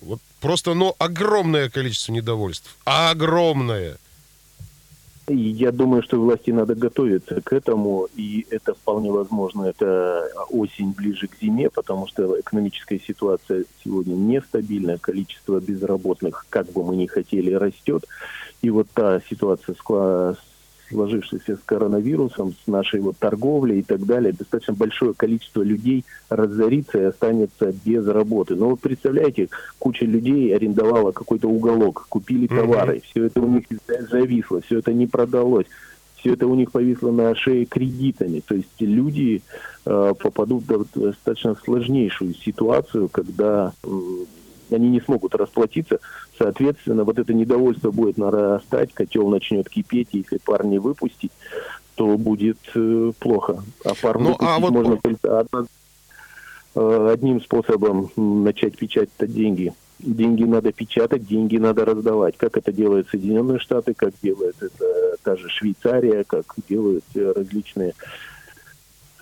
Вот 0.00 0.18
просто, 0.40 0.74
ну, 0.74 0.96
огромное 0.98 1.70
количество 1.70 2.10
недовольств. 2.10 2.74
Огромное. 2.84 3.98
Я 5.26 5.72
думаю, 5.72 6.02
что 6.02 6.20
власти 6.20 6.50
надо 6.50 6.74
готовиться 6.74 7.40
к 7.40 7.54
этому, 7.54 8.08
и 8.14 8.46
это 8.50 8.74
вполне 8.74 9.10
возможно, 9.10 9.64
это 9.64 10.28
осень 10.50 10.92
ближе 10.92 11.28
к 11.28 11.38
зиме, 11.40 11.70
потому 11.70 12.06
что 12.06 12.38
экономическая 12.38 12.98
ситуация 12.98 13.64
сегодня 13.82 14.14
нестабильная, 14.14 14.98
количество 14.98 15.60
безработных, 15.60 16.44
как 16.50 16.70
бы 16.72 16.84
мы 16.84 16.96
ни 16.96 17.06
хотели, 17.06 17.54
растет. 17.54 18.04
И 18.60 18.68
вот 18.68 18.88
та 18.92 19.20
ситуация 19.22 19.74
с 19.74 20.36
сложившейся 20.88 21.56
с 21.56 21.60
коронавирусом, 21.64 22.52
с 22.52 22.66
нашей 22.66 23.00
вот 23.00 23.16
торговлей 23.18 23.80
и 23.80 23.82
так 23.82 24.04
далее, 24.04 24.32
достаточно 24.32 24.74
большое 24.74 25.14
количество 25.14 25.62
людей 25.62 26.04
разорится 26.28 26.98
и 26.98 27.04
останется 27.04 27.72
без 27.84 28.06
работы. 28.06 28.54
Но 28.54 28.70
вот 28.70 28.80
представляете, 28.80 29.48
куча 29.78 30.04
людей 30.04 30.54
арендовала 30.54 31.12
какой-то 31.12 31.48
уголок, 31.48 32.06
купили 32.08 32.46
товары, 32.46 32.96
mm-hmm. 32.96 33.04
все 33.10 33.24
это 33.24 33.40
у 33.40 33.48
них 33.48 33.64
зависло, 34.10 34.60
все 34.60 34.78
это 34.78 34.92
не 34.92 35.06
продалось 35.06 35.66
все 36.24 36.32
это 36.32 36.46
у 36.46 36.54
них 36.54 36.72
повисло 36.72 37.10
на 37.10 37.34
шее 37.34 37.66
кредитами. 37.66 38.40
То 38.40 38.54
есть 38.54 38.70
люди 38.80 39.42
э, 39.84 40.14
попадут 40.18 40.64
в 40.64 40.86
достаточно 40.98 41.54
сложнейшую 41.54 42.32
ситуацию, 42.32 43.10
когда 43.10 43.74
э, 43.82 43.88
они 44.74 44.88
не 44.88 45.00
смогут 45.00 45.34
расплатиться. 45.34 46.00
Соответственно, 46.38 47.04
вот 47.04 47.18
это 47.18 47.32
недовольство 47.32 47.90
будет 47.90 48.18
нарастать, 48.18 48.92
котел 48.92 49.28
начнет 49.28 49.68
кипеть, 49.68 50.08
если 50.12 50.38
пар 50.38 50.64
не 50.64 50.78
выпустить, 50.78 51.32
то 51.94 52.16
будет 52.16 52.58
э, 52.74 53.12
плохо. 53.18 53.62
А 53.84 53.94
пар 54.00 54.18
ну, 54.18 54.30
выпустить 54.30 54.48
а 54.48 54.58
вот... 54.58 54.72
можно 54.72 54.96
только 54.96 55.40
одно, 55.40 55.66
э, 56.74 57.10
одним 57.12 57.40
способом 57.40 58.10
начать 58.16 58.76
печатать 58.76 59.32
деньги. 59.32 59.72
Деньги 60.00 60.44
надо 60.44 60.72
печатать, 60.72 61.26
деньги 61.26 61.56
надо 61.56 61.84
раздавать. 61.84 62.36
Как 62.36 62.56
это 62.56 62.72
делают 62.72 63.08
Соединенные 63.08 63.58
Штаты, 63.58 63.94
как 63.94 64.12
делает 64.22 64.56
это 64.60 65.16
та 65.22 65.36
же 65.36 65.48
Швейцария, 65.48 66.24
как 66.24 66.44
делают 66.68 67.04
э, 67.14 67.32
различные 67.34 67.92
Э, 67.92 68.33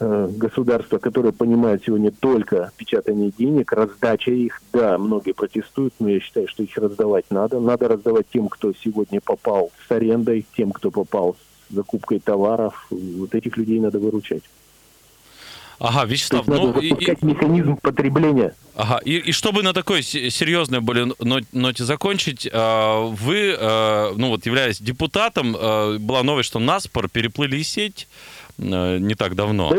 государства, 0.03 0.99
которые 0.99 1.33
понимают 1.33 1.83
сегодня 1.85 2.11
только 2.11 2.73
печатание 2.77 3.33
денег, 3.37 3.73
раздача 3.73 4.31
их, 4.31 4.61
да, 4.73 4.99
многие 4.99 5.33
протестуют, 5.33 5.95
но 5.99 6.09
я 6.09 6.21
считаю, 6.21 6.49
что 6.49 6.62
их 6.62 6.77
раздавать 6.77 7.27
надо. 7.31 7.61
Надо 7.61 7.88
раздавать 7.88 8.27
тем, 8.33 8.49
кто 8.49 8.73
сегодня 8.73 9.21
попал 9.21 9.71
с 9.87 9.91
арендой, 9.91 10.47
тем, 10.57 10.73
кто 10.73 10.91
попал 10.91 11.37
с 11.69 11.75
закупкой 11.75 12.21
товаров. 12.21 12.87
Вот 12.91 13.35
этих 13.35 13.57
людей 13.57 13.81
надо 13.81 13.99
выручать. 13.99 14.43
Ага, 15.79 16.05
Вячеслав, 16.05 16.47
ну... 16.47 16.69
Надо 16.69 16.81
запускать 16.81 17.23
и, 17.23 17.27
механизм 17.27 17.77
потребления. 17.77 18.55
Ага, 18.77 18.99
и, 19.05 19.17
и 19.17 19.33
чтобы 19.33 19.65
на 19.65 19.73
такой 19.73 20.03
серьезной 20.03 20.81
были 20.81 21.12
ноте 21.53 21.85
закончить, 21.85 22.47
э, 22.47 23.09
вы, 23.11 23.57
э, 23.59 24.12
ну 24.17 24.29
вот, 24.29 24.47
являясь 24.47 24.79
депутатом, 24.79 25.53
была 25.53 26.23
новость, 26.23 26.51
что 26.51 26.61
Наспор 26.61 27.09
переплыли 27.09 27.62
сеть, 27.62 28.07
Э, 28.07 28.41
не 28.59 29.15
так 29.15 29.35
давно. 29.35 29.73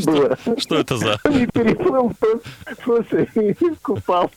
Что, 0.00 0.36
что 0.58 0.76
это 0.76 0.96
за? 0.96 1.18
Не 1.24 1.46
переплыл, 1.46 2.12
слушай, 2.84 3.28
купал. 3.82 4.30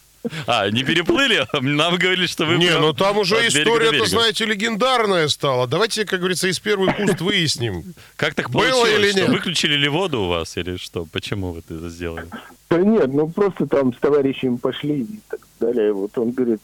А, 0.47 0.69
не 0.69 0.83
переплыли? 0.83 1.45
Нам 1.53 1.97
говорили, 1.97 2.25
что 2.25 2.45
вы... 2.45 2.57
Не, 2.57 2.77
ну 2.79 2.93
там 2.93 3.17
уже 3.17 3.35
история-то, 3.47 4.05
знаете, 4.05 4.45
легендарная 4.45 5.27
стала. 5.27 5.67
Давайте, 5.67 6.05
как 6.05 6.19
говорится, 6.19 6.47
из 6.47 6.59
первых 6.59 6.99
уст 6.99 7.21
выясним. 7.21 7.83
Как 8.15 8.33
так 8.33 8.49
Было 8.49 8.85
или 8.85 9.11
нет? 9.13 9.29
Выключили 9.29 9.75
ли 9.75 9.87
воду 9.87 10.21
у 10.21 10.27
вас 10.27 10.57
или 10.57 10.77
что? 10.77 11.05
Почему 11.05 11.51
вы 11.51 11.59
это 11.59 11.89
сделали? 11.89 12.27
Да 12.69 12.79
нет, 12.79 13.13
ну 13.13 13.29
просто 13.29 13.67
там 13.67 13.93
с 13.93 13.97
товарищем 13.97 14.57
пошли 14.57 15.01
и 15.01 15.19
так 15.29 15.39
далее. 15.59 15.93
Вот 15.93 16.17
он 16.17 16.31
говорит, 16.31 16.61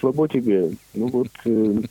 слабо 0.00 0.28
тебе. 0.28 0.70
Ну 0.94 1.06
вот, 1.08 1.28
э, 1.44 1.82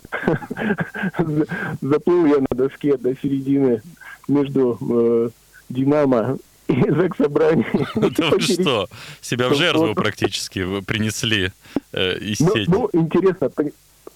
заплыл 1.82 2.26
я 2.26 2.40
на 2.40 2.56
доске 2.56 2.98
до 2.98 3.16
середины 3.16 3.82
между 4.28 4.78
э, 4.82 5.30
Динамо 5.70 6.38
и 6.68 6.92
Заксобрание. 6.92 7.66
Да 7.96 8.30
вы 8.30 8.42
что, 8.42 8.88
себя 9.22 9.50
в 9.50 9.56
жертву 9.56 9.94
практически 9.96 10.82
принесли 10.82 11.52
э, 11.94 12.18
из 12.20 12.40
ну, 12.40 12.54
сети. 12.54 12.70
Ну, 12.70 12.90
интересно, 12.94 13.52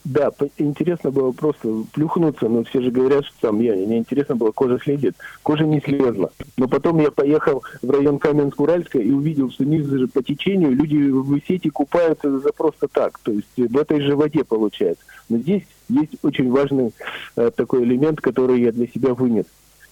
Да, 0.03 0.31
интересно 0.57 1.11
было 1.11 1.31
просто 1.31 1.83
плюхнуться, 1.93 2.49
но 2.49 2.63
все 2.65 2.81
же 2.81 2.91
говорят, 2.91 3.25
что 3.25 3.47
там 3.47 3.61
я, 3.61 3.73
мне 3.73 3.99
интересно 3.99 4.35
было, 4.35 4.51
кожа 4.51 4.77
следит. 4.83 5.15
Кожа 5.43 5.65
не 5.65 5.79
слезла. 5.79 6.31
Но 6.57 6.67
потом 6.67 6.99
я 6.99 7.09
поехал 7.09 7.63
в 7.81 7.89
район 7.89 8.17
Каменск-Уральска 8.17 8.99
и 8.99 9.11
увидел, 9.11 9.49
что 9.49 9.63
ниже 9.63 9.99
же 9.99 10.07
по 10.07 10.21
течению 10.21 10.71
люди 10.71 10.97
в 10.97 11.39
сети 11.47 11.69
купаются 11.69 12.37
за 12.39 12.51
просто 12.51 12.89
так. 12.89 13.17
То 13.19 13.31
есть 13.31 13.47
в 13.55 13.77
этой 13.77 14.01
же 14.01 14.17
воде 14.17 14.43
получается. 14.43 15.03
Но 15.29 15.37
здесь 15.37 15.63
есть 15.87 16.17
очень 16.21 16.51
важный 16.51 16.93
э, 17.37 17.51
такой 17.55 17.83
элемент, 17.83 18.19
который 18.19 18.61
я 18.61 18.73
для 18.73 18.87
себя 18.87 19.13
вынес. 19.13 19.45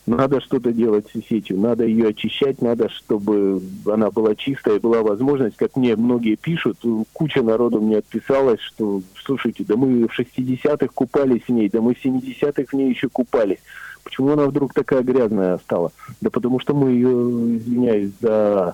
Надо 0.08 0.42
что-то 0.42 0.72
делать 0.72 1.06
с 1.14 1.28
сетью, 1.28 1.60
надо 1.60 1.86
ее 1.86 2.08
очищать, 2.10 2.60
надо, 2.62 2.90
чтобы 2.90 3.62
она 3.86 4.10
была 4.10 4.36
чистая, 4.36 4.80
была 4.80 5.04
возможность, 5.04 5.58
как 5.58 5.76
мне 5.76 5.96
многие 5.96 6.36
пишут, 6.36 6.80
куча 7.14 7.44
народу 7.44 7.80
мне 7.80 7.98
отписалась, 7.98 8.60
что, 8.62 9.02
слушайте, 9.24 9.64
да 9.64 9.76
мы 9.76 10.08
в 10.08 10.20
60-х 10.20 10.88
купались 10.88 11.44
в 11.48 11.50
ней, 11.50 11.70
да 11.70 11.82
мы 11.82 11.94
в 11.94 12.04
70-х 12.04 12.64
в 12.72 12.74
ней 12.74 12.90
еще 12.90 13.10
купались. 13.10 13.60
Почему 14.04 14.32
она 14.32 14.48
вдруг 14.48 14.74
такая 14.74 15.04
грязная 15.04 15.60
стала? 15.60 15.92
Да 16.22 16.32
потому 16.32 16.60
что 16.60 16.74
мы 16.74 16.92
ее, 16.92 17.10
извиняюсь, 17.58 18.12
за 18.20 18.74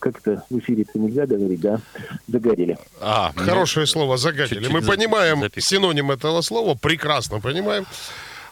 как-то 0.00 0.44
в 0.50 0.58
эфире 0.58 0.82
это 0.82 0.98
нельзя 0.98 1.26
говорить, 1.26 1.60
да? 1.60 1.80
Загадили. 2.26 2.76
А, 3.00 3.32
Хорошее 3.36 3.86
слово 3.86 4.16
загадили. 4.16 4.68
Мы 4.68 4.82
понимаем 4.82 5.42
синоним 5.56 6.10
этого 6.10 6.40
слова, 6.42 6.74
прекрасно 6.74 7.40
понимаем. 7.40 7.86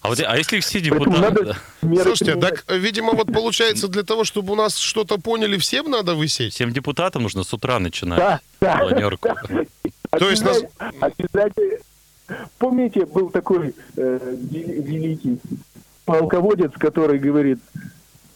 А, 0.03 0.09
вот, 0.09 0.21
а 0.21 0.37
если 0.37 0.59
все 0.59 0.81
депутаты... 0.81 1.55
Слушайте, 1.81 2.35
так, 2.35 2.65
видимо, 2.69 3.12
вот 3.12 3.33
получается, 3.33 3.87
для 3.87 4.03
того, 4.03 4.25
чтобы 4.25 4.53
у 4.53 4.57
нас 4.57 4.77
что-то 4.77 5.17
поняли, 5.19 5.57
всем 5.59 5.91
надо 5.91 6.17
высеть? 6.17 6.55
Всем 6.55 6.73
депутатам 6.73 7.23
нужно 7.23 7.45
с 7.45 7.55
утра 7.55 7.79
начинать 7.79 8.41
да, 8.61 8.79
планерку. 8.79 9.29
Да. 10.12 10.19
То 10.19 10.29
есть 10.29 10.45
нас... 10.45 10.62
Обязательно... 11.01 11.79
Помните, 12.59 13.07
был 13.07 13.31
такой 13.31 13.75
э, 13.97 14.37
великий 14.51 15.38
полководец, 16.05 16.73
который 16.73 17.19
говорит, 17.19 17.61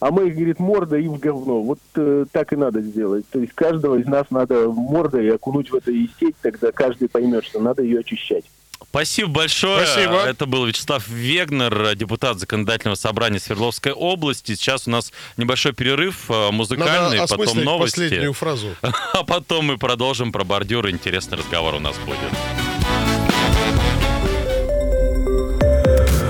а 0.01 0.11
мы, 0.11 0.31
говорит, 0.31 0.59
морда 0.59 0.97
и 0.97 1.07
в 1.07 1.19
говно. 1.19 1.63
Вот 1.63 1.81
э, 1.97 2.25
так 2.33 2.53
и 2.55 2.57
надо 2.57 2.81
сделать. 2.81 3.27
То 3.29 3.41
есть 3.41 3.53
каждого 3.53 3.97
из 3.97 4.07
нас 4.07 4.27
надо 4.31 4.71
мордой 4.71 5.35
окунуть 5.35 5.71
в 5.71 5.75
это 5.75 5.91
и 5.91 6.09
сеть, 6.19 6.37
тогда 6.41 6.73
каждый 6.73 7.11
поймет, 7.11 7.45
что 7.45 7.61
надо 7.61 7.83
ее 7.83 8.01
очищать. 8.01 8.45
Спасибо 8.91 9.29
большое. 9.31 9.87
Спасибо. 9.87 10.23
Это 10.25 10.47
был 10.47 10.65
Вячеслав 10.65 11.07
Вегнер, 11.09 11.95
депутат 11.95 12.39
Законодательного 12.41 12.97
собрания 12.97 13.39
Свердловской 13.39 13.93
области. 13.93 14.55
Сейчас 14.55 14.87
у 14.87 14.91
нас 14.91 15.13
небольшой 15.37 15.73
перерыв 15.73 16.31
э, 16.31 16.51
музыкальный, 16.51 17.19
Надо 17.19 17.37
потом 17.37 17.63
новости. 17.63 18.01
последнюю 18.01 18.33
фразу. 18.33 18.75
А 19.13 19.23
потом 19.25 19.67
мы 19.67 19.77
продолжим 19.79 20.33
про 20.33 20.45
бордюры. 20.45 20.91
Интересный 20.91 21.37
разговор 21.39 21.75
у 21.75 21.81
нас 21.81 21.97
будет. 22.07 22.17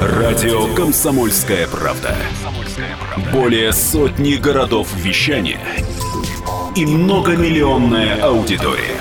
Радио 0.01 0.75
«Комсомольская 0.75 1.67
правда». 1.69 2.17
Более 3.33 3.73
сотни 3.73 4.35
городов 4.35 4.89
вещания 4.95 5.61
и 6.75 6.85
многомиллионная 6.85 8.23
аудитория. 8.23 9.01